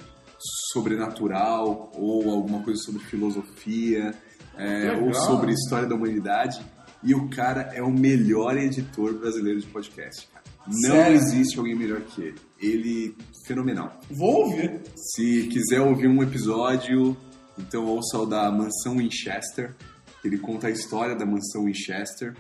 sobrenatural 0.71 1.91
ou 1.95 2.29
alguma 2.31 2.61
coisa 2.63 2.81
sobre 2.81 3.01
filosofia 3.03 4.13
é, 4.57 4.91
ou 4.93 5.13
sobre 5.13 5.53
história 5.53 5.87
da 5.87 5.95
humanidade. 5.95 6.61
E 7.01 7.15
o 7.15 7.29
cara 7.29 7.71
é 7.73 7.81
o 7.81 7.91
melhor 7.91 8.57
editor 8.57 9.13
brasileiro 9.13 9.59
de 9.61 9.67
podcast. 9.67 10.27
cara. 10.27 10.43
Não 10.67 10.91
Sério? 10.91 11.15
existe 11.15 11.57
alguém 11.57 11.75
melhor 11.75 12.01
que 12.01 12.21
ele. 12.21 12.35
Ele 12.61 13.15
fenomenal. 13.47 13.97
Vou 14.11 14.43
ouvir. 14.43 14.81
Se 14.95 15.47
quiser 15.47 15.79
ouvir 15.81 16.07
um 16.07 16.21
episódio, 16.21 17.15
então 17.57 17.85
ouça 17.85 18.17
o 18.17 18.25
da 18.25 18.51
Mansão 18.51 18.97
Winchester. 18.97 19.73
Ele 20.23 20.37
conta 20.37 20.67
a 20.67 20.69
história 20.69 21.15
da 21.15 21.25
Mansão 21.25 21.65
Winchester. 21.65 22.35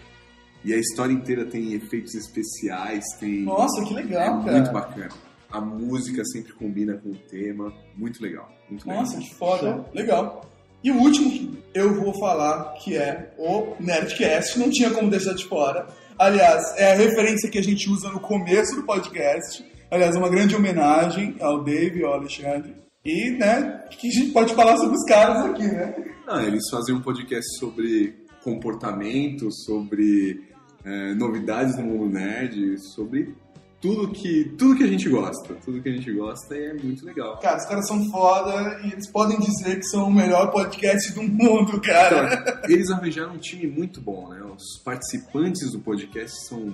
E 0.63 0.73
a 0.73 0.77
história 0.77 1.13
inteira 1.13 1.45
tem 1.45 1.73
efeitos 1.73 2.13
especiais, 2.13 3.05
tem. 3.17 3.43
Nossa, 3.43 3.81
que 3.85 3.93
legal, 3.93 4.41
é 4.41 4.43
cara. 4.43 4.51
Muito 4.51 4.71
bacana. 4.73 5.28
A 5.51 5.59
música 5.59 6.23
sempre 6.25 6.53
combina 6.53 6.95
com 6.95 7.09
o 7.09 7.15
tema. 7.15 7.73
Muito 7.95 8.21
legal. 8.21 8.49
Muito 8.69 8.87
legal. 8.87 9.03
Nossa, 9.03 9.17
que 9.17 9.33
foda. 9.33 9.85
Legal. 9.93 10.41
E 10.83 10.91
o 10.91 10.97
último 10.97 11.29
que 11.29 11.63
eu 11.73 11.93
vou 11.93 12.17
falar, 12.19 12.73
que 12.75 12.95
é 12.95 13.33
o 13.37 13.75
Nerdcast, 13.79 14.57
não 14.57 14.69
tinha 14.69 14.91
como 14.91 15.09
deixar 15.09 15.33
de 15.33 15.45
fora. 15.45 15.87
Aliás, 16.17 16.63
é 16.77 16.91
a 16.91 16.95
referência 16.95 17.49
que 17.49 17.57
a 17.57 17.63
gente 17.63 17.89
usa 17.89 18.09
no 18.09 18.19
começo 18.19 18.75
do 18.75 18.83
podcast. 18.83 19.65
Aliás, 19.91 20.15
é 20.15 20.19
uma 20.19 20.29
grande 20.29 20.55
homenagem 20.55 21.35
ao 21.41 21.63
Dave 21.63 21.99
e 21.99 22.03
ao 22.03 22.13
Alexandre. 22.13 22.75
E, 23.03 23.31
né, 23.31 23.83
o 23.85 23.89
que 23.89 24.07
a 24.07 24.11
gente 24.11 24.31
pode 24.31 24.53
falar 24.53 24.77
sobre 24.77 24.95
os 24.95 25.05
caras 25.05 25.45
aqui, 25.45 25.63
né? 25.63 25.95
Ah, 26.27 26.43
eles 26.43 26.69
fazem 26.69 26.93
um 26.93 27.01
podcast 27.01 27.57
sobre 27.57 28.13
comportamento, 28.43 29.51
sobre 29.51 30.41
eh, 30.85 31.13
novidades 31.15 31.75
do 31.75 31.81
mundo 31.81 32.13
nerd, 32.13 32.77
sobre 32.93 33.33
tudo 33.81 34.09
que, 34.11 34.45
tudo 34.57 34.75
que 34.75 34.83
a 34.83 34.87
gente 34.87 35.07
gosta. 35.09 35.53
Tudo 35.63 35.81
que 35.81 35.89
a 35.89 35.91
gente 35.91 36.11
gosta 36.11 36.55
e 36.55 36.65
é 36.65 36.73
muito 36.73 37.05
legal. 37.05 37.39
Cara, 37.39 37.57
os 37.57 37.65
caras 37.65 37.87
são 37.87 38.03
foda 38.09 38.81
e 38.83 38.91
eles 38.91 39.09
podem 39.09 39.39
dizer 39.39 39.77
que 39.77 39.83
são 39.83 40.07
o 40.07 40.13
melhor 40.13 40.51
podcast 40.51 41.13
do 41.13 41.23
mundo, 41.23 41.79
cara. 41.81 42.33
Então, 42.33 42.69
eles 42.69 42.89
arranjaram 42.91 43.33
um 43.33 43.37
time 43.37 43.67
muito 43.67 44.01
bom, 44.01 44.29
né? 44.29 44.41
Os 44.43 44.81
participantes 44.83 45.71
do 45.71 45.79
podcast 45.79 46.47
são 46.47 46.73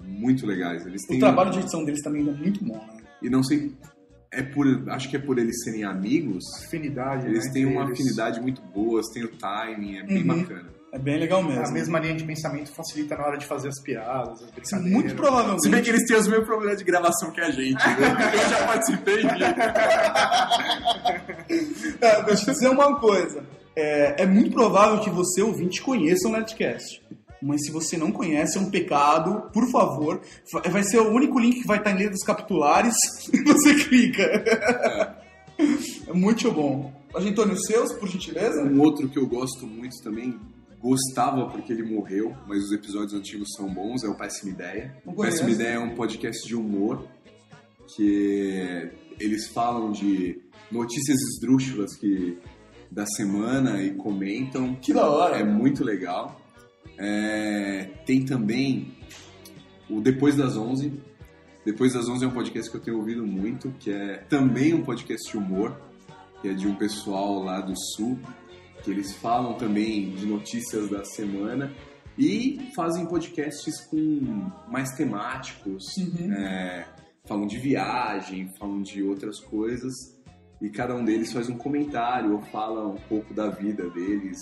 muito 0.00 0.46
legais. 0.46 0.86
Eles 0.86 1.02
O 1.04 1.08
têm 1.08 1.18
trabalho 1.18 1.50
de 1.50 1.58
edição 1.60 1.84
deles 1.84 2.02
também 2.02 2.26
é 2.26 2.32
muito 2.32 2.64
bom, 2.64 2.76
né? 2.86 3.02
e 3.22 3.30
não 3.30 3.42
sei, 3.42 3.74
é 4.30 4.42
por, 4.42 4.66
acho 4.90 5.08
que 5.08 5.16
é 5.16 5.18
por 5.18 5.38
eles 5.38 5.62
serem 5.64 5.84
amigos. 5.84 6.44
Afinidade, 6.66 7.26
Eles 7.26 7.46
né, 7.46 7.52
têm 7.52 7.64
uma 7.66 7.82
eles. 7.84 7.92
afinidade 8.00 8.40
muito 8.40 8.60
boa, 8.62 9.00
têm 9.12 9.24
o 9.24 9.28
timing, 9.28 9.96
é 9.98 10.02
bem 10.02 10.18
Uhum. 10.18 10.26
bacana. 10.42 10.68
É 10.96 10.98
bem 10.98 11.18
legal 11.18 11.42
mesmo. 11.42 11.62
A 11.66 11.70
mesma 11.70 11.98
linha 11.98 12.14
de 12.14 12.24
pensamento 12.24 12.72
facilita 12.72 13.14
na 13.18 13.26
hora 13.26 13.36
de 13.36 13.44
fazer 13.44 13.68
as 13.68 13.78
piadas, 13.82 14.42
as 14.42 14.50
brincadeiras. 14.50 14.90
Muito 14.92 15.14
provavelmente. 15.14 15.62
Se 15.64 15.68
bem 15.68 15.82
que 15.82 15.90
eles 15.90 16.06
têm 16.06 16.16
os 16.16 16.26
mesmos 16.26 16.46
problemas 16.46 16.78
de 16.78 16.84
gravação 16.84 17.30
que 17.30 17.40
a 17.42 17.50
gente, 17.50 17.74
né? 17.86 17.96
Eu 18.32 18.48
já 18.48 18.66
participei 18.66 19.16
de. 19.18 19.44
É, 22.00 22.22
deixa 22.24 22.50
eu 22.50 22.54
dizer 22.54 22.68
uma 22.70 22.98
coisa. 22.98 23.44
É, 23.76 24.22
é 24.22 24.26
muito 24.26 24.52
provável 24.52 25.00
que 25.00 25.10
você, 25.10 25.42
ouvinte, 25.42 25.82
conheça 25.82 26.28
o 26.28 26.32
Nerdcast. 26.32 27.02
Mas 27.42 27.66
se 27.66 27.70
você 27.70 27.98
não 27.98 28.10
conhece, 28.10 28.56
é 28.56 28.60
um 28.62 28.70
pecado. 28.70 29.50
Por 29.52 29.70
favor, 29.70 30.22
fa- 30.50 30.62
vai 30.70 30.82
ser 30.82 30.98
o 31.00 31.10
único 31.12 31.38
link 31.38 31.60
que 31.60 31.66
vai 31.66 31.76
estar 31.76 31.90
em 31.92 31.98
letras 31.98 32.24
capitulares 32.24 32.94
e 33.30 33.42
você 33.42 33.74
clica. 33.84 34.22
É 36.08 36.12
muito 36.14 36.50
bom. 36.50 36.90
Agentônio, 37.14 37.52
os 37.54 37.66
seus, 37.66 37.92
por 37.92 38.08
gentileza? 38.08 38.62
Um 38.62 38.80
outro 38.80 39.08
que 39.10 39.18
eu 39.18 39.26
gosto 39.26 39.66
muito 39.66 40.02
também, 40.02 40.38
gostava 40.80 41.46
porque 41.48 41.72
ele 41.72 41.82
morreu, 41.82 42.36
mas 42.46 42.64
os 42.64 42.72
episódios 42.72 43.14
antigos 43.14 43.48
são 43.56 43.72
bons, 43.72 44.04
é 44.04 44.08
o 44.08 44.14
Péssima 44.14 44.52
Ideia. 44.52 44.96
O 45.04 45.14
Péssima. 45.14 45.50
Ideia 45.50 45.74
é 45.74 45.78
um 45.78 45.94
podcast 45.94 46.46
de 46.46 46.54
humor 46.54 47.06
que 47.94 48.90
eles 49.18 49.48
falam 49.48 49.92
de 49.92 50.40
notícias 50.70 51.18
esdrúxulas 51.32 51.96
que 51.96 52.38
da 52.90 53.06
semana 53.06 53.82
e 53.82 53.94
comentam. 53.94 54.74
Que 54.76 54.92
da 54.92 55.08
hora. 55.08 55.38
É 55.38 55.44
muito 55.44 55.84
legal. 55.84 56.40
É, 56.98 57.90
tem 58.04 58.24
também 58.24 58.94
o 59.88 60.00
Depois 60.00 60.36
das 60.36 60.56
11. 60.56 60.92
Depois 61.64 61.92
das 61.92 62.08
11 62.08 62.24
é 62.24 62.28
um 62.28 62.32
podcast 62.32 62.70
que 62.70 62.76
eu 62.76 62.80
tenho 62.80 62.98
ouvido 62.98 63.26
muito, 63.26 63.70
que 63.78 63.90
é 63.90 64.18
também 64.28 64.72
um 64.72 64.82
podcast 64.82 65.30
de 65.30 65.36
humor, 65.36 65.76
que 66.40 66.48
é 66.48 66.54
de 66.54 66.66
um 66.66 66.76
pessoal 66.76 67.42
lá 67.42 67.60
do 67.60 67.74
Sul, 67.76 68.18
que 68.86 68.92
eles 68.92 69.12
falam 69.16 69.54
também 69.54 70.10
de 70.12 70.24
notícias 70.26 70.88
da 70.88 71.04
semana 71.04 71.74
e 72.16 72.70
fazem 72.74 73.04
podcasts 73.06 73.80
com 73.90 74.48
mais 74.68 74.92
temáticos, 74.92 75.82
Uhum. 75.98 76.32
é, 76.32 76.86
falam 77.26 77.46
de 77.48 77.58
viagem, 77.58 78.48
falam 78.56 78.80
de 78.80 79.02
outras 79.02 79.40
coisas 79.40 79.92
e 80.62 80.70
cada 80.70 80.94
um 80.94 81.04
deles 81.04 81.32
faz 81.32 81.48
um 81.50 81.58
comentário 81.58 82.32
ou 82.34 82.42
fala 82.42 82.86
um 82.86 82.96
pouco 83.08 83.34
da 83.34 83.50
vida 83.50 83.90
deles, 83.90 84.38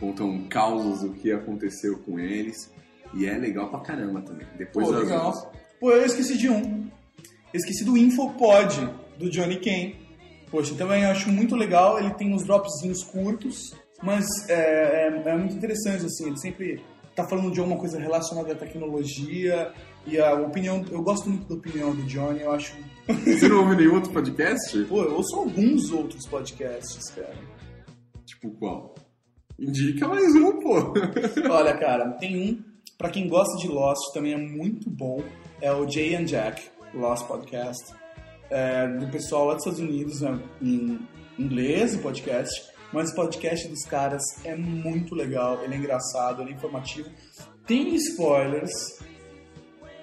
contam 0.00 0.48
causos 0.48 1.02
do 1.02 1.12
que 1.12 1.30
aconteceu 1.30 1.98
com 1.98 2.18
eles 2.18 2.72
e 3.14 3.26
é 3.26 3.36
legal 3.36 3.68
pra 3.70 3.80
caramba 3.80 4.22
também. 4.22 4.46
Depois 4.56 4.86
Pô, 4.88 4.94
legal. 4.94 5.28
11. 5.28 5.46
Pô, 5.78 5.90
eu 5.92 6.06
esqueci 6.06 6.38
de 6.38 6.48
um. 6.48 6.88
Esqueci 7.52 7.84
do 7.84 7.96
Infopod, 7.98 8.88
do 9.18 9.28
Johnny 9.30 9.58
Ken. 9.60 9.94
Poxa, 10.50 10.74
também 10.74 11.04
acho 11.04 11.30
muito 11.30 11.54
legal. 11.56 11.98
Ele 11.98 12.10
tem 12.14 12.32
uns 12.34 12.44
dropzinhos 12.44 13.02
curtos, 13.04 13.74
mas 14.02 14.26
é, 14.48 15.08
é- 15.08 15.22
é 15.26 15.36
muito 15.36 15.54
interessante, 15.54 16.06
assim. 16.06 16.26
Ele 16.28 16.38
sempre 16.38 16.82
tá 17.14 17.26
falando 17.26 17.50
de 17.50 17.60
alguma 17.60 17.78
coisa 17.78 17.98
relacionada 17.98 18.52
à 18.52 18.56
tecnologia. 18.56 19.72
E 20.06 20.18
a 20.18 20.34
opinião... 20.34 20.84
Eu 20.90 21.02
gosto 21.02 21.28
muito 21.28 21.46
da 21.48 21.54
opinião 21.54 21.94
do 21.94 22.02
Johnny, 22.04 22.40
eu 22.40 22.52
acho... 22.52 22.74
Você 23.24 23.48
não 23.48 23.60
ouve 23.62 23.76
nenhum 23.76 23.94
outro 23.94 24.10
podcast? 24.12 24.84
Pô, 24.84 25.02
eu 25.02 25.14
ouço 25.16 25.34
alguns 25.36 25.90
outros 25.90 26.26
podcasts, 26.26 27.10
cara. 27.10 27.34
Tipo 28.24 28.50
qual? 28.52 28.94
Indica 29.58 30.06
mais 30.06 30.34
um, 30.34 30.60
pô. 30.60 30.92
Olha, 31.50 31.76
cara, 31.76 32.10
tem 32.12 32.36
um, 32.50 32.62
pra 32.96 33.10
quem 33.10 33.28
gosta 33.28 33.56
de 33.58 33.66
Lost, 33.66 34.12
também 34.14 34.34
é 34.34 34.36
muito 34.36 34.88
bom, 34.88 35.22
é 35.60 35.72
o 35.72 35.88
Jay 35.88 36.14
and 36.14 36.24
Jack, 36.26 36.62
Lost 36.94 37.26
Podcast, 37.26 37.92
é, 38.50 38.86
do 38.86 39.06
pessoal 39.08 39.46
lá 39.46 39.54
dos 39.54 39.66
Estados 39.66 39.80
Unidos, 39.80 40.20
né, 40.20 40.38
em 40.60 40.98
inglês 41.38 41.94
o 41.94 41.98
podcast, 41.98 42.68
mas 42.92 43.10
o 43.10 43.14
podcast 43.14 43.68
dos 43.68 43.84
caras 43.84 44.22
é 44.44 44.56
muito 44.56 45.14
legal, 45.14 45.62
ele 45.62 45.74
é 45.74 45.76
engraçado, 45.78 46.42
ele 46.42 46.52
é 46.52 46.54
informativo, 46.54 47.10
tem 47.66 47.94
spoilers, 47.96 48.72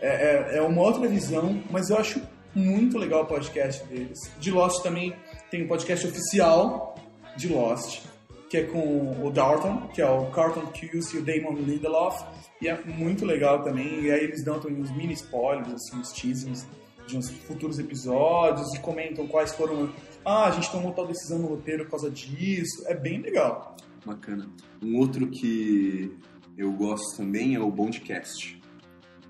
é, 0.01 0.53
é, 0.53 0.57
é 0.57 0.61
uma 0.61 0.81
outra 0.81 1.07
visão, 1.07 1.61
mas 1.69 1.89
eu 1.89 1.97
acho 1.97 2.21
muito 2.53 2.97
legal 2.97 3.23
o 3.23 3.25
podcast 3.25 3.83
deles. 3.87 4.19
De 4.39 4.51
Lost 4.51 4.81
também 4.81 5.13
tem 5.49 5.63
um 5.63 5.67
podcast 5.67 6.07
oficial 6.07 6.95
de 7.35 7.49
Lost, 7.49 8.03
que 8.49 8.57
é 8.57 8.63
com 8.63 9.25
o 9.25 9.31
Dalton, 9.31 9.87
que 9.93 10.01
é 10.01 10.09
o 10.09 10.27
Carlton 10.27 10.67
Cuse 10.67 11.17
e 11.17 11.19
o 11.19 11.25
Damon 11.25 11.55
Lindelof, 11.55 12.23
e 12.61 12.69
é 12.69 12.79
muito 12.85 13.25
legal 13.25 13.63
também. 13.63 14.03
E 14.03 14.11
aí 14.11 14.23
eles 14.23 14.43
dão 14.43 14.59
também 14.59 14.81
uns 14.81 14.91
mini 14.91 15.13
spoilers, 15.13 15.73
assim, 15.73 15.97
uns 15.97 16.11
teasers 16.13 16.65
de 17.07 17.17
uns 17.17 17.29
futuros 17.29 17.77
episódios 17.79 18.73
e 18.73 18.79
comentam 18.79 19.27
quais 19.27 19.51
foram. 19.53 19.89
Ah, 20.23 20.45
a 20.47 20.51
gente 20.51 20.71
tomou 20.71 20.91
tal 20.93 21.07
decisão 21.07 21.37
no 21.39 21.47
roteiro 21.47 21.83
por 21.85 21.91
causa 21.91 22.09
disso. 22.09 22.83
É 22.87 22.95
bem 22.95 23.21
legal. 23.21 23.75
Bacana. 24.05 24.47
Um 24.81 24.97
outro 24.97 25.27
que 25.27 26.11
eu 26.57 26.71
gosto 26.71 27.17
também 27.17 27.55
é 27.55 27.59
o 27.59 27.69
Bondcast. 27.71 28.59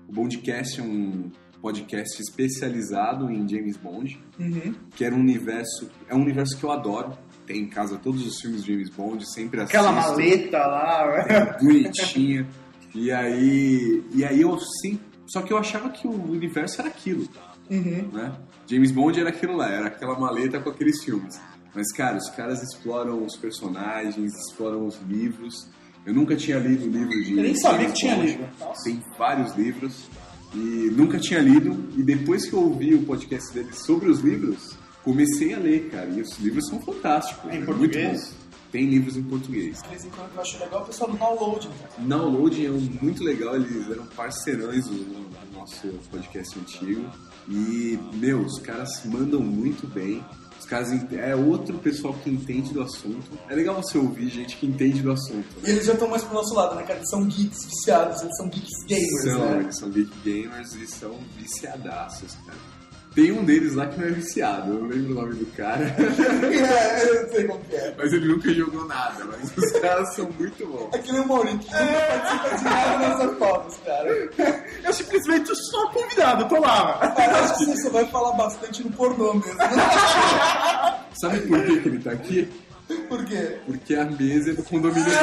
O 0.08 0.12
Bondcast 0.12 0.80
é 0.80 0.82
um 0.82 1.30
podcast 1.60 2.20
especializado 2.22 3.30
em 3.30 3.48
James 3.48 3.76
Bond, 3.76 4.20
Uhum. 4.38 4.74
que 4.94 5.04
era 5.04 5.14
um 5.14 5.18
universo, 5.20 5.90
é 6.08 6.14
um 6.14 6.22
universo 6.22 6.56
que 6.58 6.64
eu 6.64 6.70
adoro. 6.70 7.16
Tem 7.46 7.58
em 7.62 7.68
casa 7.68 7.96
todos 7.98 8.26
os 8.26 8.40
filmes 8.40 8.64
de 8.64 8.72
James 8.72 8.90
Bond, 8.90 9.24
sempre 9.32 9.60
assisto. 9.60 9.76
Aquela 9.78 9.92
maleta 9.92 10.58
lá. 10.58 11.56
bonitinha. 11.60 12.46
E 12.94 13.10
aí, 13.10 14.02
e 14.14 14.24
aí 14.24 14.40
eu 14.40 14.58
sim, 14.80 14.98
só 15.26 15.42
que 15.42 15.52
eu 15.52 15.58
achava 15.58 15.90
que 15.90 16.06
o 16.06 16.12
universo 16.30 16.80
era 16.80 16.88
aquilo, 16.88 17.26
Uhum. 17.70 18.10
né? 18.12 18.32
James 18.66 18.90
Bond 18.90 19.20
era 19.20 19.28
aquilo 19.28 19.56
lá, 19.56 19.70
era 19.70 19.86
aquela 19.86 20.18
maleta 20.18 20.60
com 20.60 20.70
aqueles 20.70 21.02
filmes. 21.04 21.40
Mas 21.74 21.92
cara, 21.92 22.16
os 22.16 22.30
caras 22.30 22.62
exploram 22.62 23.24
os 23.24 23.36
personagens, 23.36 24.32
exploram 24.34 24.86
os 24.86 24.98
livros. 25.06 25.68
Eu 26.04 26.14
nunca 26.14 26.36
tinha 26.36 26.58
lido 26.58 26.86
o 26.86 26.88
livro 26.88 27.10
de 27.10 27.36
Eu 27.36 27.42
nem 27.42 27.54
sabia 27.56 27.86
que 27.86 27.92
tinha 27.92 28.16
livro. 28.16 28.48
Tem 28.84 29.02
vários 29.18 29.54
livros 29.54 30.08
e 30.54 30.90
nunca 30.90 31.18
tinha 31.18 31.40
lido. 31.40 31.90
E 31.96 32.02
depois 32.02 32.46
que 32.46 32.54
eu 32.54 32.60
ouvi 32.60 32.94
o 32.94 33.02
podcast 33.02 33.52
dele 33.52 33.72
sobre 33.72 34.08
os 34.08 34.20
livros, 34.20 34.76
comecei 35.04 35.54
a 35.54 35.58
ler, 35.58 35.90
cara. 35.90 36.08
E 36.08 36.20
os 36.20 36.38
livros 36.38 36.68
são 36.68 36.80
fantásticos. 36.80 37.52
Em 37.52 37.58
é 37.58 37.64
português? 37.64 38.06
Muito 38.06 38.30
bom. 38.30 38.45
Tem 38.72 38.86
livros 38.86 39.16
em 39.16 39.22
português. 39.22 39.80
De 39.82 39.88
vez 39.88 40.04
em 40.04 40.10
quando 40.10 40.34
eu 40.34 40.40
acho 40.40 40.58
legal 40.58 40.82
o 40.82 40.86
pessoal 40.86 41.10
do 41.10 41.16
download. 41.16 41.70
Download 41.98 42.66
é 42.66 42.70
um 42.70 42.80
muito 43.00 43.22
legal, 43.24 43.56
eles 43.56 43.90
eram 43.90 44.06
parceirões 44.06 44.86
do, 44.86 45.26
nosso 45.52 45.88
podcast 46.10 46.58
antigo. 46.58 47.08
E, 47.48 47.98
meu, 48.14 48.40
os 48.40 48.58
caras 48.58 49.04
mandam 49.04 49.40
muito 49.40 49.86
bem. 49.86 50.22
Os 50.58 50.64
caras 50.64 50.88
é 51.12 51.36
outro 51.36 51.78
pessoal 51.78 52.12
que 52.14 52.28
entende 52.30 52.72
do 52.72 52.82
assunto. 52.82 53.30
É 53.48 53.54
legal 53.54 53.76
você 53.76 53.98
ouvir 53.98 54.28
gente 54.28 54.56
que 54.56 54.66
entende 54.66 55.00
do 55.02 55.12
assunto. 55.12 55.46
E 55.58 55.62
Né? 55.62 55.70
eles 55.70 55.86
já 55.86 55.92
estão 55.92 56.08
mais 56.08 56.24
pro 56.24 56.34
nosso 56.34 56.54
lado, 56.54 56.74
né, 56.74 56.82
cara? 56.82 56.98
Eles 56.98 57.10
são 57.10 57.24
geeks 57.24 57.64
viciados, 57.66 58.22
eles 58.22 58.36
são 58.36 58.48
geeks 58.48 58.84
gamers, 58.88 59.22
São, 59.22 59.50
né? 59.50 59.60
eles 59.62 59.76
são 59.78 59.90
geek 59.90 60.10
gamers 60.24 60.74
e 60.74 60.86
são 60.86 61.14
viciadaços, 61.38 62.34
cara. 62.46 62.58
Tem 63.16 63.32
um 63.32 63.42
deles 63.42 63.74
lá 63.74 63.86
que 63.86 63.98
não 63.98 64.08
é 64.08 64.10
viciado, 64.10 64.70
eu 64.70 64.78
não 64.78 64.88
lembro 64.88 65.12
o 65.12 65.14
nome 65.14 65.34
do 65.36 65.46
cara, 65.56 65.84
é, 65.88 67.22
eu 67.22 67.28
sei 67.30 67.44
como 67.44 67.64
que 67.64 67.74
é. 67.74 67.94
mas 67.96 68.12
ele 68.12 68.28
nunca 68.28 68.52
jogou 68.52 68.84
nada, 68.84 69.24
mas 69.24 69.56
os 69.56 69.72
caras 69.80 70.14
são 70.14 70.30
muito 70.38 70.66
bons. 70.66 70.90
É 70.92 70.98
que 70.98 71.10
nem 71.10 71.22
o 71.22 71.26
Maurício, 71.26 71.58
que 71.60 71.64
nunca 71.72 72.06
participa 72.08 72.58
de 72.58 72.64
nada 72.64 73.08
nessas 73.08 73.38
fotos, 73.38 73.76
cara. 73.86 74.62
Eu 74.84 74.92
simplesmente 74.92 75.56
sou 75.56 75.88
convidado, 75.92 76.42
eu 76.42 76.48
tô 76.48 76.60
lá. 76.60 77.00
Eu 77.16 77.36
acho 77.36 77.56
que 77.56 77.64
você 77.64 77.76
só 77.84 77.88
vai 77.88 78.04
falar 78.04 78.32
bastante 78.32 78.84
no 78.84 78.92
pornô 78.92 79.32
mesmo. 79.32 79.58
Sabe 81.14 81.40
por 81.40 81.64
que, 81.64 81.80
que 81.80 81.88
ele 81.88 81.98
tá 82.00 82.10
aqui? 82.12 82.65
Por 83.08 83.24
quê? 83.24 83.58
Porque 83.66 83.94
a 83.96 84.04
mesa 84.04 84.50
é 84.50 84.54
do 84.54 84.62
condomínio 84.62 85.04
dele. 85.04 85.16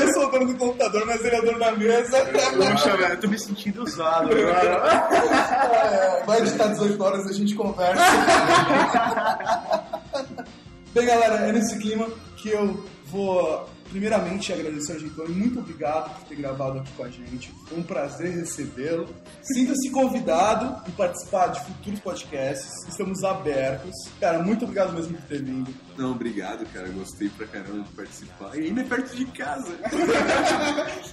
Eu 0.00 0.12
sou 0.14 0.26
o 0.26 0.30
dono 0.30 0.46
do 0.46 0.56
computador, 0.56 1.04
mas 1.06 1.22
ele 1.22 1.36
é 1.36 1.40
o 1.40 1.44
dono 1.44 1.58
da 1.58 1.72
mesa. 1.72 2.26
Poxa, 2.56 2.96
velho, 2.96 3.12
eu 3.12 3.20
tô 3.20 3.28
me 3.28 3.38
sentindo 3.38 3.82
usado 3.82 4.30
agora. 4.32 5.08
É, 6.20 6.24
vai 6.24 6.40
editar 6.40 6.68
18 6.68 7.02
horas 7.02 7.26
e 7.26 7.30
a 7.30 7.32
gente 7.34 7.54
conversa. 7.54 8.02
Bem, 10.94 11.06
galera, 11.06 11.34
é 11.46 11.52
nesse 11.52 11.78
clima 11.78 12.08
que 12.36 12.48
eu 12.48 12.84
vou 13.06 13.68
primeiramente 13.90 14.52
agradecer 14.52 14.92
ao 14.92 14.98
Gentone. 14.98 15.34
Muito 15.34 15.58
obrigado 15.58 16.14
por 16.14 16.28
ter 16.28 16.36
gravado 16.36 16.78
aqui 16.78 16.92
com 16.92 17.04
a 17.04 17.10
gente. 17.10 17.52
Foi 17.68 17.78
um 17.78 17.82
prazer 17.82 18.34
recebê-lo. 18.34 19.08
Sinta-se 19.42 19.90
convidado 19.90 20.88
em 20.88 20.92
participar 20.92 21.48
de 21.48 21.60
futuros 21.64 22.00
podcasts. 22.00 22.70
Estamos 22.88 23.22
abertos. 23.24 23.94
Cara, 24.20 24.42
muito 24.42 24.64
obrigado 24.64 24.92
mesmo 24.94 25.14
por 25.14 25.22
ter 25.26 25.42
vindo. 25.42 25.74
Não, 26.00 26.12
obrigado, 26.12 26.64
cara. 26.72 26.88
Gostei 26.88 27.28
pra 27.28 27.46
caramba 27.46 27.82
de 27.82 27.90
participar. 27.90 28.56
E 28.56 28.66
ainda 28.66 28.80
é 28.80 28.84
perto 28.84 29.14
de 29.14 29.24
casa. 29.26 29.68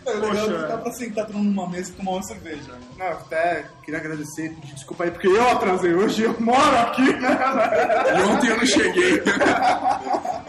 É 0.08 0.12
legal 0.13 0.47
Poxa. 0.47 0.67
dá 0.67 0.78
pra 0.78 0.91
sentar 0.93 1.26
todo 1.26 1.38
mundo 1.38 1.50
numa 1.54 1.69
mesa 1.69 1.89
e 1.91 1.93
tomar 1.93 2.12
uma 2.12 2.23
cerveja. 2.23 2.71
né? 2.71 2.80
Não, 2.97 3.08
até 3.08 3.65
queria 3.84 4.00
agradecer, 4.00 4.54
pedir 4.56 4.73
desculpa 4.73 5.04
aí, 5.04 5.12
porque 5.12 5.28
eu 5.28 5.50
atrasei 5.50 5.93
hoje, 5.93 6.23
eu 6.23 6.39
moro 6.39 6.78
aqui, 6.78 7.13
né? 7.19 7.38
E 8.17 8.21
ontem 8.23 8.47
eu 8.50 8.58
não 8.58 8.65
cheguei. 8.65 9.21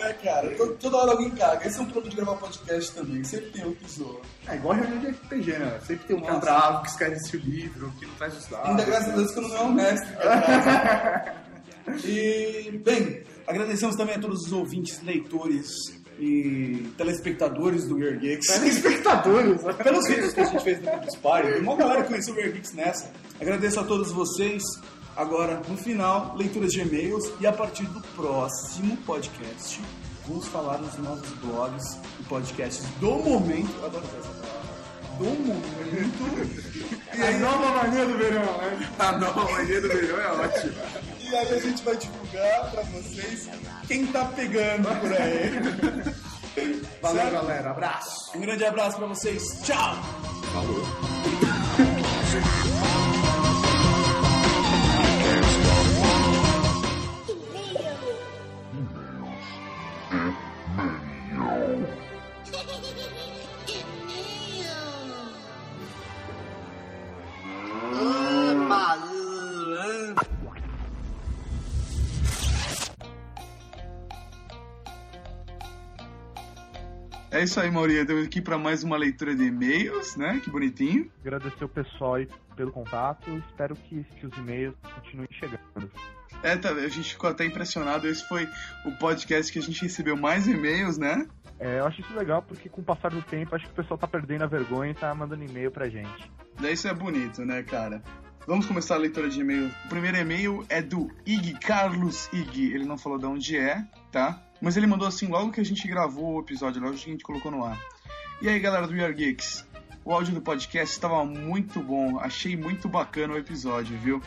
É, 0.01 0.13
cara, 0.13 0.49
to- 0.55 0.77
toda 0.81 0.97
hora 0.97 1.11
alguém 1.11 1.29
caga. 1.31 1.67
Esse 1.67 1.77
é 1.79 1.83
um 1.83 1.87
problema 1.87 2.09
de 2.11 2.17
gravar 2.17 2.37
podcast 2.37 2.93
também. 2.95 3.25
Sempre 3.25 3.51
tem 3.51 3.67
um 3.67 3.75
que 3.75 3.91
zoa. 3.91 4.21
É 4.47 4.55
igual 4.55 4.75
reunião 4.77 5.01
de 5.01 5.09
RPG, 5.09 5.59
né? 5.59 5.81
Sempre 5.85 6.07
tem 6.07 6.17
um 6.17 6.21
cara 6.21 6.35
Nossa. 6.35 6.47
bravo 6.47 6.83
que 6.83 6.89
esquece 6.91 7.37
o 7.37 7.41
livro, 7.41 7.93
que 7.99 8.07
não 8.07 8.15
traz 8.15 8.39
os 8.39 8.47
dados. 8.47 8.69
Ainda 8.71 8.85
graças 8.85 9.09
a 9.13 9.17
Deus 9.17 9.33
que 9.33 9.39
eu 9.39 9.43
não 9.49 9.57
é 9.57 9.61
um 9.63 9.73
mestre. 9.73 10.09
e, 12.05 12.79
bem, 12.85 13.23
agradecemos 13.47 13.97
também 13.97 14.17
a 14.17 14.19
todos 14.19 14.47
os 14.47 14.53
ouvintes, 14.53 15.03
leitores 15.03 15.69
e 16.19 16.93
telespectadores 16.97 17.87
do 17.87 17.97
Weird 17.97 18.19
Geeks. 18.19 18.49
Espectadores, 18.63 19.63
né? 19.63 19.73
Pelos 19.83 20.07
vídeos 20.09 20.33
que 20.33 20.41
a 20.41 20.45
gente 20.45 20.63
fez 20.63 20.81
no 20.81 20.91
Campus 20.91 21.17
Party, 21.17 21.61
uma 21.61 21.77
galera 21.77 22.03
conheceu 22.05 22.35
o 22.35 22.37
Weird 22.37 22.55
Geeks 22.55 22.73
nessa. 22.73 23.11
Agradeço 23.41 23.81
a 23.81 23.85
todos 23.85 24.11
vocês. 24.11 24.63
Agora, 25.17 25.61
no 25.69 25.77
final, 25.77 26.37
leituras 26.37 26.73
de 26.73 26.81
e-mails 26.81 27.33
e 27.41 27.47
a 27.47 27.53
partir 27.53 27.85
do 27.87 28.01
próximo 28.15 28.97
podcast, 28.99 29.81
vamos 30.27 30.47
falar 30.47 30.79
nos 30.79 30.97
nossos 30.99 31.29
blogs 31.39 31.99
e 32.21 32.23
podcasts 32.25 32.87
do 33.01 33.11
momento. 33.11 33.69
Eu 33.81 33.87
adoro 33.87 34.05
essa 34.05 34.29
palavra. 34.29 34.69
Do 35.19 35.25
momento. 35.25 36.69
E 37.17 37.23
a 37.23 37.39
nova 37.39 37.83
mania 37.83 38.07
do 38.07 38.17
verão, 38.17 38.59
né? 38.59 38.91
A 39.01 39.13
nova 39.19 39.51
mania 39.51 39.81
do 39.81 39.89
verão 39.89 40.21
é 40.21 40.31
ótima. 40.31 41.18
E 41.31 41.37
aí 41.37 41.55
a 41.55 41.61
gente 41.61 41.83
vai 41.83 41.97
divulgar 41.97 42.71
pra 42.71 42.83
vocês 42.83 43.49
quem 43.87 44.07
tá 44.07 44.25
pegando 44.27 44.89
por 45.01 45.13
aí. 45.13 45.51
Valeu, 47.03 47.21
Certo? 47.23 47.33
galera. 47.33 47.71
Abraço. 47.71 48.37
Um 48.37 48.41
grande 48.41 48.65
abraço 48.65 48.97
pra 48.97 49.07
vocês. 49.07 49.61
Tchau! 49.63 49.95
Falou. 50.53 51.18
É 77.31 77.43
isso 77.43 77.61
aí, 77.61 77.71
Maurinho. 77.71 78.01
Estamos 78.01 78.25
aqui 78.25 78.41
para 78.41 78.57
mais 78.57 78.83
uma 78.83 78.97
leitura 78.97 79.37
de 79.37 79.45
e-mails, 79.45 80.17
né? 80.17 80.41
Que 80.43 80.51
bonitinho. 80.51 81.11
agradecer 81.21 81.63
o 81.63 81.69
pessoal 81.69 82.15
aí 82.15 82.29
pelo 82.57 82.73
contato. 82.73 83.31
Espero 83.51 83.77
que, 83.77 84.03
que 84.03 84.27
os 84.27 84.37
e-mails 84.39 84.75
continuem 84.95 85.29
chegando. 85.33 85.91
É, 86.43 86.57
tá, 86.57 86.71
a 86.71 86.89
gente 86.89 87.13
ficou 87.13 87.29
até 87.29 87.45
impressionado. 87.45 88.09
Esse 88.09 88.27
foi 88.27 88.49
o 88.87 88.93
podcast 88.93 89.53
que 89.53 89.59
a 89.59 89.63
gente 89.63 89.83
recebeu 89.83 90.17
mais 90.17 90.49
e-mails, 90.49 90.97
né? 90.97 91.27
É, 91.61 91.81
eu 91.81 91.87
acho 91.87 92.01
isso 92.01 92.15
legal 92.15 92.41
porque 92.41 92.69
com 92.69 92.81
o 92.81 92.85
passar 92.85 93.11
do 93.11 93.21
tempo 93.21 93.55
acho 93.55 93.67
que 93.67 93.73
o 93.73 93.75
pessoal 93.75 93.99
tá 93.99 94.07
perdendo 94.07 94.45
a 94.45 94.47
vergonha 94.47 94.93
e 94.93 94.95
tá 94.95 95.15
mandando 95.15 95.45
e-mail 95.45 95.71
pra 95.71 95.87
gente. 95.89 96.33
Daí 96.59 96.73
isso 96.73 96.89
é 96.89 96.95
bonito, 96.95 97.45
né, 97.45 97.63
cara? 97.63 98.03
Vamos 98.47 98.65
começar 98.65 98.95
a 98.95 98.99
leitura 98.99 99.29
de 99.29 99.41
e-mail. 99.41 99.71
O 99.85 99.89
primeiro 99.89 100.17
e-mail 100.17 100.65
é 100.71 100.81
do 100.81 101.11
Ig, 101.27 101.59
Carlos 101.59 102.31
Ig. 102.33 102.73
Ele 102.73 102.87
não 102.87 102.97
falou 102.97 103.19
de 103.19 103.27
onde 103.27 103.59
é, 103.59 103.85
tá? 104.11 104.43
Mas 104.61 104.77
ele 104.77 104.87
mandou 104.87 105.07
assim 105.07 105.29
logo 105.29 105.53
que 105.53 105.61
a 105.61 105.65
gente 105.65 105.87
gravou 105.87 106.37
o 106.37 106.41
episódio, 106.41 106.83
logo 106.83 106.95
que 106.97 107.09
a 107.09 107.13
gente 107.13 107.25
colocou 107.25 107.51
no 107.51 107.65
ar. 107.65 107.79
E 108.43 108.49
aí, 108.49 108.59
galera 108.59 108.87
do 108.87 108.93
We 108.93 109.05
Are 109.05 109.15
Geeks? 109.15 109.67
O 110.05 110.13
áudio 110.13 110.35
do 110.35 110.41
podcast 110.41 110.95
estava 110.95 111.25
muito 111.25 111.81
bom. 111.81 112.19
Achei 112.19 112.57
muito 112.57 112.89
bacana 112.89 113.35
o 113.35 113.39
episódio, 113.39 113.97
viu? 113.99 114.23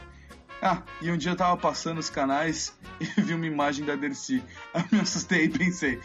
Ah, 0.61 0.81
e 1.01 1.09
um 1.11 1.17
dia 1.17 1.31
eu 1.31 1.35
tava 1.35 1.57
passando 1.57 1.97
os 1.97 2.09
canais 2.09 2.77
e 3.01 3.05
vi 3.21 3.33
uma 3.33 3.47
imagem 3.47 3.83
da 3.85 3.95
Dercy. 3.95 4.43
Aí 4.73 4.83
me 4.91 4.99
assustei 4.99 5.45
e 5.45 5.49
pensei, 5.49 5.99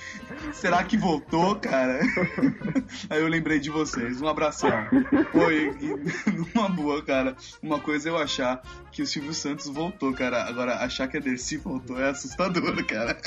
será 0.53 0.83
que 0.83 0.97
voltou, 0.97 1.57
cara? 1.57 2.01
Aí 3.11 3.21
eu 3.21 3.29
lembrei 3.29 3.59
de 3.61 3.69
vocês. 3.71 4.21
Um 4.23 4.29
abração. 4.29 4.71
Foi 5.33 5.77
uma 6.55 6.69
boa, 6.69 7.03
cara. 7.03 7.37
Uma 7.63 7.79
coisa 7.79 8.09
é 8.09 8.13
eu 8.13 8.17
achar 8.17 8.63
que 8.91 9.03
o 9.03 9.07
Silvio 9.07 9.35
Santos 9.35 9.67
voltou, 9.69 10.13
cara. 10.15 10.45
Agora, 10.45 10.77
achar 10.77 11.07
que 11.07 11.17
a 11.19 11.21
Dercy 11.21 11.59
voltou 11.59 12.01
é 12.01 12.09
assustador, 12.09 12.83
cara. 12.87 13.19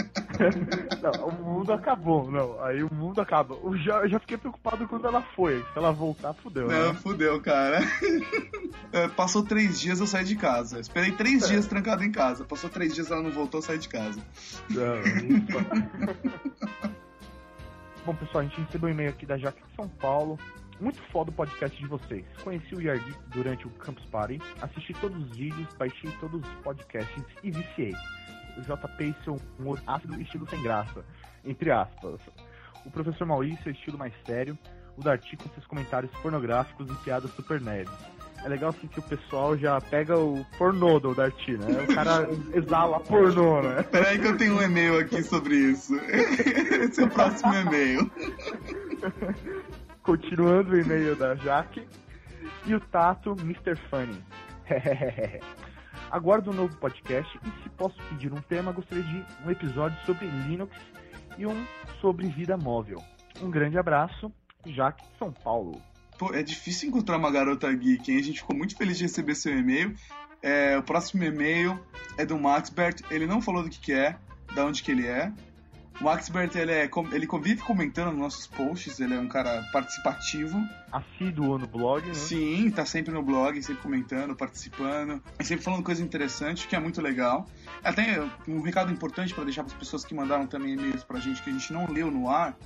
Não, 1.02 1.28
o 1.28 1.32
mundo 1.44 1.72
acabou, 1.74 2.32
não. 2.32 2.62
Aí 2.63 2.84
o 2.84 2.92
mundo 2.94 3.22
acaba. 3.22 3.56
Eu 3.63 3.78
já, 3.78 3.98
eu 4.02 4.10
já 4.10 4.20
fiquei 4.20 4.38
preocupado 4.38 4.88
quando 4.88 5.06
ela 5.08 5.22
foi. 5.36 5.60
Se 5.60 5.78
ela 5.78 5.92
voltar, 5.92 6.34
fudeu. 6.34 6.68
Não, 6.68 6.94
Né? 6.94 7.00
fudeu, 7.02 7.39
cara. 7.39 7.80
É, 8.92 9.08
Passou 9.10 9.44
três 9.44 9.80
dias, 9.80 10.00
eu 10.00 10.08
saí 10.08 10.24
de 10.26 10.36
casa. 10.36 10.80
Esperei 10.80 11.12
três 11.19 11.45
dias 11.49 11.67
trancado 11.67 12.01
em 12.01 12.12
casa. 12.12 12.45
Passou 12.45 12.69
três 12.69 12.95
dias, 12.95 13.12
ela 13.12 13.21
não 13.21 13.29
voltou, 13.29 13.58
eu 13.58 13.62
saí 13.62 13.77
de 13.77 13.89
casa. 13.89 14.21
Não, 14.69 15.01
isso. 15.01 15.60
Bom, 18.05 18.15
pessoal, 18.15 18.39
a 18.41 18.47
gente 18.47 18.62
recebeu 18.62 18.88
um 18.88 18.91
e-mail 18.93 19.10
aqui 19.10 19.25
da 19.25 19.38
Jaque 19.38 19.62
de 19.62 19.75
São 19.75 19.89
Paulo. 19.89 20.39
Muito 20.79 21.01
foda 21.12 21.29
o 21.29 21.34
podcast 21.34 21.77
de 21.77 21.86
vocês. 21.88 22.25
Conheci 22.41 22.73
o 22.73 22.79
Yardi 22.79 23.13
durante 23.27 23.67
o 23.67 23.69
Campus 23.71 24.05
Party, 24.05 24.41
assisti 24.62 24.93
todos 24.93 25.21
os 25.21 25.36
vídeos, 25.36 25.67
baixei 25.77 26.10
todos 26.21 26.41
os 26.41 26.53
podcasts 26.63 27.25
e 27.43 27.51
viciei. 27.51 27.93
O 28.58 28.62
JP 28.62 29.03
é 29.03 29.23
seu 29.25 29.36
humor 29.60 29.82
ácido 29.86 30.17
e 30.17 30.23
estilo 30.23 30.49
sem 30.49 30.63
graça, 30.63 31.03
entre 31.43 31.69
aspas. 31.69 32.21
O 32.86 32.91
professor 32.91 33.27
Maurício 33.27 33.67
é 33.67 33.73
estilo 33.73 33.97
mais 33.97 34.13
sério, 34.25 34.58
o 34.95 35.03
Darty 35.03 35.36
com 35.36 35.49
seus 35.49 35.67
comentários 35.67 36.12
pornográficos 36.21 36.89
e 36.89 36.95
piadas 37.03 37.29
super 37.32 37.60
nerds. 37.60 38.18
É 38.43 38.47
legal 38.47 38.69
assim 38.69 38.88
que 38.88 38.99
o 38.99 39.04
pessoal 39.04 39.58
já 39.58 39.80
pega 39.82 40.17
o 40.17 40.45
pornô 40.58 40.99
do 40.99 41.13
Darty, 41.13 41.58
né? 41.58 41.84
O 41.84 41.93
cara 41.93 42.28
exala 42.54 42.99
pornô, 43.02 43.62
né? 43.62 43.84
Peraí 43.84 44.17
que 44.17 44.28
eu 44.28 44.38
tenho 44.38 44.58
um 44.58 44.62
e-mail 44.62 44.99
aqui 44.99 45.21
sobre 45.23 45.56
isso. 45.56 45.95
Esse 46.08 47.02
é 47.02 47.06
o 47.06 47.10
próximo 47.10 47.54
e-mail. 47.54 48.10
Continuando 50.04 50.71
o 50.71 50.80
e-mail 50.80 51.15
da 51.15 51.36
Jaque. 51.36 51.86
E 52.65 52.75
o 52.75 52.80
Tato, 52.80 53.36
Mr. 53.39 53.75
Funny. 53.89 54.23
Aguardo 56.12 56.52
um 56.52 56.54
novo 56.54 56.75
podcast 56.78 57.39
e 57.43 57.63
se 57.63 57.69
posso 57.69 57.95
pedir 58.10 58.32
um 58.34 58.41
tema, 58.41 58.71
gostaria 58.71 59.04
de 59.04 59.25
um 59.45 59.52
episódio 59.52 59.97
sobre 60.06 60.25
Linux 60.25 60.75
e 61.38 61.45
um 61.45 61.65
sobre 62.02 62.28
vida 62.28 62.58
móvel. 62.58 62.99
Um 63.41 63.49
grande 63.49 63.78
abraço, 63.78 64.32
Jaque 64.65 65.04
São 65.17 65.32
Paulo. 65.32 65.82
Pô, 66.19 66.34
é 66.34 66.43
difícil 66.43 66.89
encontrar 66.89 67.15
uma 67.15 67.32
garota 67.32 67.71
geek, 67.71 68.12
hein? 68.12 68.19
A 68.19 68.23
gente 68.23 68.41
ficou 68.41 68.53
muito 68.53 68.75
feliz 68.75 68.97
de 68.97 69.05
receber 69.05 69.36
seu 69.36 69.58
e-mail. 69.58 69.95
É, 70.41 70.77
o 70.77 70.84
próximo 70.84 71.23
e-mail 71.23 71.79
é 72.17 72.25
do 72.25 72.38
Maxbert. 72.38 72.97
Ele 73.10 73.25
não 73.25 73.41
falou 73.41 73.63
do 73.63 73.69
que, 73.69 73.79
que 73.79 73.93
é, 73.93 74.17
da 74.53 74.65
onde 74.65 74.84
que 74.84 74.91
ele 74.91 75.08
é. 75.08 75.32
O 76.01 76.03
Maxbert, 76.03 76.51
ele, 76.55 76.73
é, 76.73 76.89
ele 77.13 77.25
convive 77.25 77.62
comentando 77.62 78.12
nos 78.12 78.19
nossos 78.19 78.47
posts, 78.47 78.99
ele 78.99 79.13
é 79.13 79.19
um 79.19 79.29
cara 79.29 79.63
participativo. 79.71 80.62
Assíduo 80.91 81.58
no 81.58 81.67
blog, 81.67 82.05
né? 82.05 82.13
Sim, 82.13 82.69
tá 82.69 82.86
sempre 82.86 83.13
no 83.13 83.23
blog, 83.23 83.62
sempre 83.63 83.82
comentando, 83.82 84.36
participando, 84.36 85.23
sempre 85.41 85.63
falando 85.63 85.84
coisa 85.84 86.03
interessante, 86.03 86.67
que 86.67 86.75
é 86.75 86.79
muito 86.82 87.01
legal. 87.01 87.47
Até 87.82 88.21
um 88.45 88.62
recado 88.62 88.91
importante 88.91 89.34
para 89.34 89.45
deixar 89.45 89.63
para 89.63 89.73
as 89.73 89.79
pessoas 89.79 90.03
que 90.03 90.13
mandaram 90.13 90.47
também 90.47 90.73
e-mails 90.73 91.03
pra 91.05 91.17
gente 91.21 91.41
que 91.41 91.49
a 91.49 91.53
gente 91.53 91.71
não 91.71 91.89
leu 91.89 92.12
no 92.12 92.29
ar, 92.29 92.58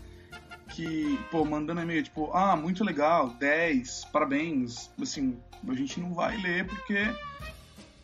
que, 0.69 1.19
pô, 1.29 1.45
mandando 1.45 1.81
e-mail 1.81 2.03
tipo, 2.03 2.31
ah, 2.33 2.55
muito 2.55 2.83
legal, 2.83 3.29
10, 3.39 4.05
parabéns, 4.11 4.89
assim, 5.01 5.37
a 5.67 5.73
gente 5.73 5.99
não 5.99 6.13
vai 6.13 6.37
ler 6.37 6.65
porque 6.65 7.09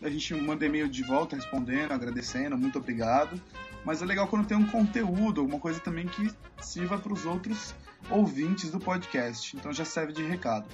a 0.01 0.09
gente 0.09 0.33
manda 0.35 0.65
e-mail 0.65 0.87
de 0.87 1.03
volta 1.03 1.35
respondendo, 1.35 1.91
agradecendo, 1.91 2.57
muito 2.57 2.79
obrigado. 2.79 3.41
Mas 3.83 4.01
é 4.01 4.05
legal 4.05 4.27
quando 4.27 4.47
tem 4.47 4.57
um 4.57 4.65
conteúdo, 4.65 5.41
alguma 5.41 5.59
coisa 5.59 5.79
também 5.79 6.07
que 6.07 6.31
sirva 6.61 6.97
para 6.97 7.13
os 7.13 7.25
outros 7.25 7.73
ouvintes 8.09 8.71
do 8.71 8.79
podcast. 8.79 9.55
Então 9.55 9.73
já 9.73 9.85
serve 9.85 10.13
de 10.13 10.23
recado. 10.23 10.67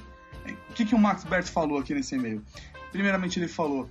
O 0.69 0.73
que, 0.73 0.85
que 0.85 0.95
o 0.95 0.99
Max 0.99 1.23
Bert 1.23 1.47
falou 1.47 1.79
aqui 1.79 1.93
nesse 1.93 2.15
e-mail? 2.15 2.43
Primeiramente 2.91 3.39
ele 3.39 3.47
falou, 3.47 3.89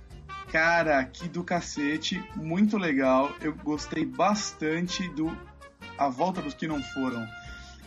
cara, 0.51 1.03
que 1.03 1.27
do 1.27 1.43
cacete, 1.43 2.23
muito 2.35 2.77
legal. 2.77 3.31
Eu 3.41 3.53
gostei 3.55 4.05
bastante 4.05 5.07
do 5.09 5.35
A 5.97 6.07
Volta 6.07 6.41
dos 6.41 6.53
Que 6.53 6.67
Não 6.67 6.81
Foram. 6.81 7.27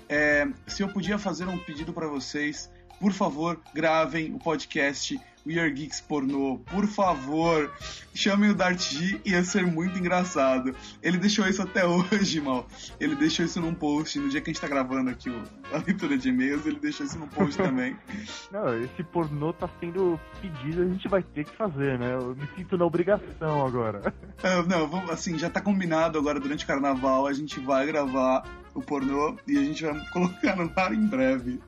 É, 0.08 0.46
se 0.66 0.82
eu 0.82 0.88
podia 0.88 1.18
fazer 1.18 1.46
um 1.48 1.58
pedido 1.58 1.92
para 1.92 2.06
vocês, 2.06 2.70
por 3.00 3.12
favor, 3.12 3.60
gravem 3.74 4.32
o 4.34 4.38
podcast 4.38 5.20
We 5.46 5.58
Are 5.58 5.70
Geeks 5.70 6.00
Pornô. 6.02 6.58
Por 6.66 6.86
favor, 6.86 7.72
chamem 8.12 8.50
o 8.50 8.54
Dart 8.54 8.80
G, 8.92 9.18
ia 9.24 9.42
ser 9.44 9.64
muito 9.66 9.98
engraçado. 9.98 10.74
Ele 11.02 11.16
deixou 11.16 11.46
isso 11.48 11.62
até 11.62 11.86
hoje, 11.86 12.38
mal. 12.40 12.66
Ele 13.00 13.14
deixou 13.14 13.46
isso 13.46 13.58
num 13.60 13.72
post. 13.72 14.18
No 14.18 14.28
dia 14.28 14.40
que 14.42 14.50
a 14.50 14.52
gente 14.52 14.60
tá 14.60 14.68
gravando 14.68 15.08
aqui 15.08 15.30
o- 15.30 15.42
a 15.72 15.78
leitura 15.78 16.18
de 16.18 16.28
e-mails, 16.28 16.66
ele 16.66 16.78
deixou 16.80 17.06
isso 17.06 17.18
num 17.18 17.28
post 17.28 17.56
também. 17.56 17.96
Não, 18.52 18.76
esse 18.82 19.02
pornô 19.04 19.52
tá 19.54 19.70
sendo 19.80 20.18
pedido, 20.42 20.82
a 20.82 20.86
gente 20.86 21.08
vai 21.08 21.22
ter 21.22 21.44
que 21.44 21.56
fazer, 21.56 21.98
né? 21.98 22.14
Eu 22.14 22.34
me 22.34 22.46
sinto 22.56 22.76
na 22.76 22.84
obrigação 22.84 23.64
agora. 23.66 24.12
É, 24.42 24.60
não, 24.66 24.86
vamos, 24.88 25.08
assim, 25.10 25.38
já 25.38 25.48
tá 25.48 25.60
combinado 25.60 26.18
agora 26.18 26.40
durante 26.40 26.64
o 26.64 26.66
carnaval. 26.66 27.26
A 27.26 27.32
gente 27.32 27.58
vai 27.60 27.86
gravar 27.86 28.42
o 28.78 28.82
pornô 28.82 29.36
e 29.46 29.58
a 29.58 29.62
gente 29.62 29.84
vai 29.84 30.00
colocar 30.12 30.56
no 30.56 30.72
ar 30.76 30.92
em 30.92 31.06
breve. 31.06 31.60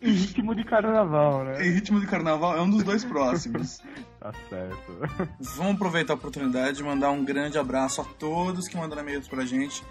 Em 0.00 0.12
ritmo 0.12 0.54
de 0.54 0.64
carnaval, 0.64 1.44
né? 1.44 1.66
Em 1.66 1.70
ritmo 1.70 2.00
de 2.00 2.06
carnaval, 2.06 2.56
é 2.56 2.60
um 2.60 2.70
dos 2.70 2.82
dois 2.82 3.04
próximos. 3.04 3.80
Tá 4.24 4.32
certo. 4.48 5.36
Vamos 5.38 5.74
aproveitar 5.74 6.14
a 6.14 6.16
oportunidade 6.16 6.78
de 6.78 6.82
mandar 6.82 7.10
um 7.10 7.22
grande 7.22 7.58
abraço 7.58 8.00
a 8.00 8.04
todos 8.04 8.66
que 8.66 8.74
mandaram 8.74 9.02
e-mails 9.02 9.28
pra 9.28 9.44
gente. 9.44 9.84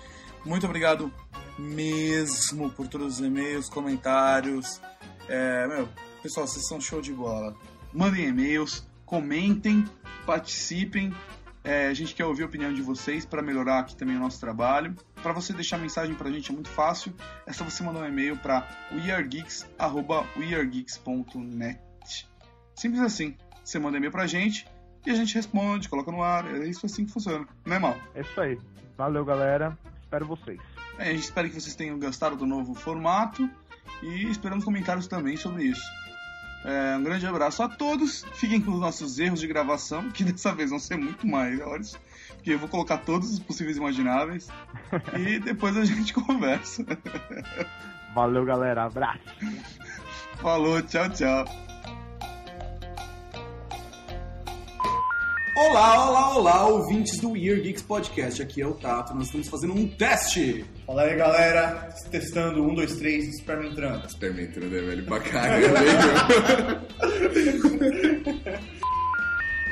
Muito 0.43 0.65
obrigado 0.65 1.13
mesmo 1.55 2.71
por 2.71 2.87
todos 2.87 3.19
os 3.19 3.23
e-mails, 3.23 3.69
comentários. 3.69 4.81
É, 5.29 5.67
meu, 5.67 5.87
pessoal, 6.23 6.47
vocês 6.47 6.67
são 6.67 6.81
show 6.81 6.99
de 6.99 7.13
bola. 7.13 7.55
Mandem 7.93 8.27
e-mails, 8.27 8.83
comentem, 9.05 9.85
participem. 10.25 11.13
É, 11.63 11.87
a 11.87 11.93
gente 11.93 12.15
quer 12.15 12.25
ouvir 12.25 12.41
a 12.41 12.47
opinião 12.47 12.73
de 12.73 12.81
vocês 12.81 13.27
para 13.27 13.43
melhorar 13.43 13.81
aqui 13.81 13.95
também 13.95 14.15
o 14.17 14.19
nosso 14.19 14.39
trabalho. 14.39 14.95
Para 15.23 15.33
você 15.33 15.53
deixar 15.53 15.77
mensagem 15.77 16.13
pra 16.13 16.29
gente 16.29 16.51
é 16.51 16.53
muito 16.53 16.69
fácil. 16.69 17.15
É 17.47 17.53
só 17.53 17.63
você 17.63 17.81
mandar 17.81 18.01
um 18.01 18.05
e-mail 18.05 18.37
para 18.37 18.67
weargeeks@weargeeks.net. 18.91 21.79
Simples 22.75 23.01
assim. 23.01 23.37
Você 23.63 23.79
manda 23.79 23.95
e-mail 23.95 24.11
pra 24.11 24.27
gente 24.27 24.67
e 25.05 25.09
a 25.09 25.15
gente 25.15 25.33
responde, 25.33 25.87
coloca 25.87 26.11
no 26.11 26.21
ar. 26.21 26.45
É 26.45 26.67
isso 26.67 26.85
assim 26.85 27.05
que 27.05 27.13
funciona, 27.13 27.47
não 27.65 27.75
é 27.75 27.79
mal? 27.79 27.97
É 28.13 28.19
isso 28.21 28.41
aí. 28.41 28.59
Valeu, 28.97 29.23
galera. 29.23 29.77
Espero 30.01 30.27
vocês. 30.27 30.59
É, 30.97 31.09
a 31.09 31.13
gente 31.13 31.23
espera 31.23 31.47
que 31.47 31.59
vocês 31.59 31.75
tenham 31.75 31.97
gostado 31.97 32.35
do 32.35 32.45
novo 32.45 32.73
formato 32.73 33.49
e 34.01 34.29
esperamos 34.29 34.65
comentários 34.65 35.07
também 35.07 35.37
sobre 35.37 35.63
isso. 35.63 35.81
É, 36.65 36.95
um 36.97 37.03
grande 37.03 37.25
abraço 37.25 37.61
a 37.61 37.67
todos. 37.67 38.25
Fiquem 38.33 38.61
com 38.61 38.71
os 38.71 38.79
nossos 38.79 39.19
erros 39.19 39.39
de 39.39 39.47
gravação, 39.47 40.09
que 40.09 40.23
dessa 40.23 40.53
vez 40.53 40.69
vão 40.69 40.79
ser 40.79 40.97
muito 40.97 41.27
maiores, 41.27 41.97
porque 42.35 42.53
eu 42.53 42.59
vou 42.59 42.69
colocar 42.69 42.97
todos 42.97 43.31
os 43.31 43.39
possíveis 43.39 43.77
imagináveis 43.77 44.47
e 45.19 45.39
depois 45.39 45.75
a 45.77 45.83
gente 45.83 46.13
conversa. 46.13 46.85
Valeu, 48.13 48.45
galera. 48.45 48.85
Abraço. 48.85 49.19
Falou, 50.37 50.81
tchau, 50.81 51.09
tchau. 51.09 51.72
Olá, 55.55 56.09
olá, 56.09 56.35
olá, 56.35 56.65
ouvintes 56.67 57.19
do 57.19 57.37
Year 57.37 57.61
Geeks 57.61 57.83
Podcast. 57.83 58.41
Aqui 58.41 58.59
é 58.59 58.65
o 58.65 58.73
Tato. 58.73 59.13
Nós 59.13 59.25
estamos 59.25 59.47
fazendo 59.47 59.73
um 59.75 59.87
teste. 59.87 60.65
Fala 60.87 61.03
aí, 61.03 61.15
galera. 61.15 61.89
Testando 62.09 62.63
um, 62.63 62.73
dois, 62.73 62.95
três, 62.95 63.27
esperma 63.27 63.67
entrando. 63.67 64.03
Esperma 64.07 64.41
entrando 64.41 64.75
é 64.75 64.81
velho 64.81 65.05
pra 65.05 65.19
caramba, 65.19 65.79
hein, 65.79 66.81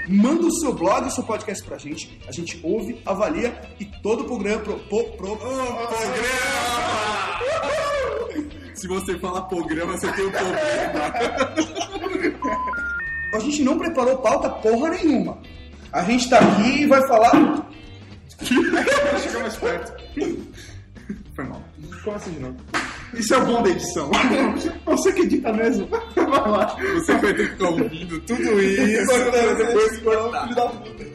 Manda 0.08 0.46
o 0.46 0.52
seu 0.52 0.72
blog, 0.72 1.08
o 1.08 1.12
seu 1.12 1.24
podcast 1.24 1.66
pra 1.66 1.80
gente. 1.80 2.16
A 2.28 2.32
gente 2.32 2.60
ouve, 2.62 3.02
avalia 3.04 3.60
e 3.80 3.86
todo 3.86 4.22
o 4.22 4.26
programa. 4.26 4.62
Pro, 4.62 4.78
pro, 4.82 5.04
pro, 5.18 5.36
meu? 5.36 5.48
Se 8.76 8.88
você 8.88 9.18
falar 9.18 9.42
programa, 9.44 9.98
você 9.98 10.12
tem 10.12 10.28
um 10.28 10.32
problema. 10.32 11.14
A 13.34 13.40
gente 13.40 13.64
não 13.64 13.80
preparou 13.80 14.18
pauta 14.18 14.50
porra 14.50 14.90
nenhuma. 14.90 15.42
A 15.94 16.04
gente 16.04 16.30
tá 16.30 16.40
aqui 16.40 16.84
e 16.84 16.88
vai 16.88 17.06
falar. 17.08 17.70
Chega 18.42 19.40
mais 19.40 19.58
perto. 19.58 19.94
Foi 21.36 21.46
mal. 21.46 21.62
Começa 22.04 22.30
de 22.30 22.40
novo. 22.40 22.58
Isso 23.14 23.34
é 23.34 23.38
o 23.38 23.46
bom 23.46 23.62
da 23.62 23.70
edição. 23.70 24.10
Você 24.86 25.12
que 25.12 25.22
edita 25.22 25.52
mesmo. 25.54 25.88
Vai 26.16 26.50
lá. 26.50 26.76
Você 26.94 27.14
vai 27.18 27.34
ter 27.34 27.46
que 27.48 27.52
ficar 27.54 27.70
ouvindo 27.70 28.20
tudo 28.22 28.62
isso 28.62 29.08
depois 29.58 29.90
filho 29.96 30.04
cortar. 30.04 30.56
da 30.56 30.70
puta. 30.70 31.06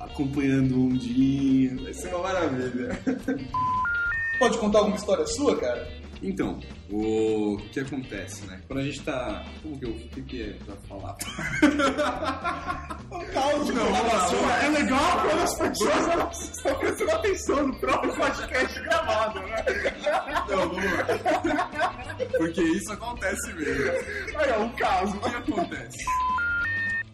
Acompanhando 0.00 0.78
um 0.80 0.88
dia, 0.96 1.76
vai 1.82 1.92
ser 1.92 2.08
uma 2.08 2.22
maravilha. 2.22 2.98
Pode 4.38 4.58
contar 4.58 4.78
alguma 4.78 4.96
história 4.96 5.26
sua, 5.26 5.56
cara? 5.58 5.86
Então, 6.22 6.58
o 6.90 7.56
que 7.72 7.80
acontece, 7.80 8.44
né? 8.46 8.60
Quando 8.66 8.80
a 8.80 8.84
gente 8.84 9.00
tá. 9.02 9.44
Como 9.62 9.78
que 9.78 9.84
eu. 9.84 9.90
O 9.90 10.08
que, 10.08 10.22
que 10.22 10.42
é 10.42 10.52
pra 10.64 10.74
falar? 10.88 11.16
de 13.64 13.72
gravação 13.72 14.50
é 14.50 14.68
legal 14.68 15.20
quando 15.22 15.42
as 15.42 15.58
pessoas 15.58 16.56
estão 16.56 16.74
prestando 16.78 17.10
atenção 17.12 17.66
no 17.66 17.80
próprio 17.80 18.14
podcast 18.14 18.80
gravado, 18.80 19.40
né? 19.40 19.64
Não, 20.48 20.68
vamos 20.68 20.84
lá. 20.84 21.68
Porque 22.36 22.62
isso 22.62 22.92
acontece 22.92 23.52
mesmo. 23.52 23.92
Aí 24.38 24.50
é 24.50 24.58
um 24.58 24.70
caso. 24.70 25.16
O 25.16 25.20
que 25.20 25.52
acontece? 25.52 26.04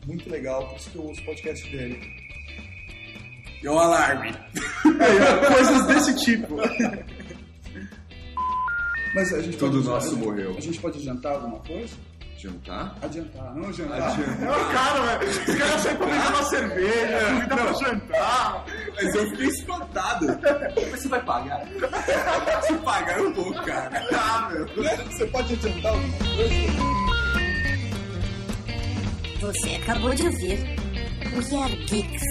Muito 0.06 0.30
legal, 0.30 0.66
por 0.68 0.76
isso 0.76 0.90
que 0.90 0.96
eu 0.96 1.02
ouço 1.02 1.20
o 1.20 1.24
podcast 1.24 1.70
dele. 1.70 2.00
É 3.62 3.70
um 3.70 3.78
alarme. 3.78 4.28
É, 4.30 5.46
coisas 5.54 5.86
desse 5.86 6.24
tipo. 6.24 6.56
Mas 9.14 9.32
a 9.32 9.40
gente 9.40 9.56
Tudo 9.56 9.76
pode, 9.78 9.88
nosso 9.88 10.06
a 10.06 10.10
gente- 10.10 10.24
morreu. 10.24 10.54
A 10.56 10.60
gente 10.60 10.80
pode 10.80 10.98
adiantar 10.98 11.32
alguma 11.32 11.58
coisa? 11.60 11.94
Jantar? 12.38 12.94
Adiantar, 13.00 13.54
não 13.56 13.72
jantar. 13.72 14.18
É 14.20 14.50
o 14.50 14.68
cara, 14.70 15.16
velho. 15.18 15.30
Os 15.30 15.38
caras 15.56 15.80
saem 15.80 15.96
comendo 15.96 16.28
uma 16.28 16.42
cerveja, 16.42 17.26
comida 17.26 17.56
pra 17.56 17.72
jantar. 17.72 18.64
Mas 18.96 19.14
eu 19.14 19.30
fiquei 19.30 19.46
espantado. 19.46 20.26
Mas 20.90 21.00
você 21.00 21.08
vai 21.08 21.24
pagar? 21.24 21.66
Se 22.66 22.74
pagar, 22.74 23.18
eu 23.18 23.32
vou, 23.32 23.54
cara. 23.54 24.06
Ah, 24.12 24.50
meu. 24.52 24.66
Você 25.10 25.24
pode 25.26 25.54
adiantar 25.54 25.92
alguma 25.92 26.18
coisa? 26.18 26.84
Você 29.40 29.68
acabou 29.76 30.14
de 30.14 30.26
ouvir 30.26 30.58
We 31.34 31.62
Are 31.62 31.76
Geeks. 31.86 32.22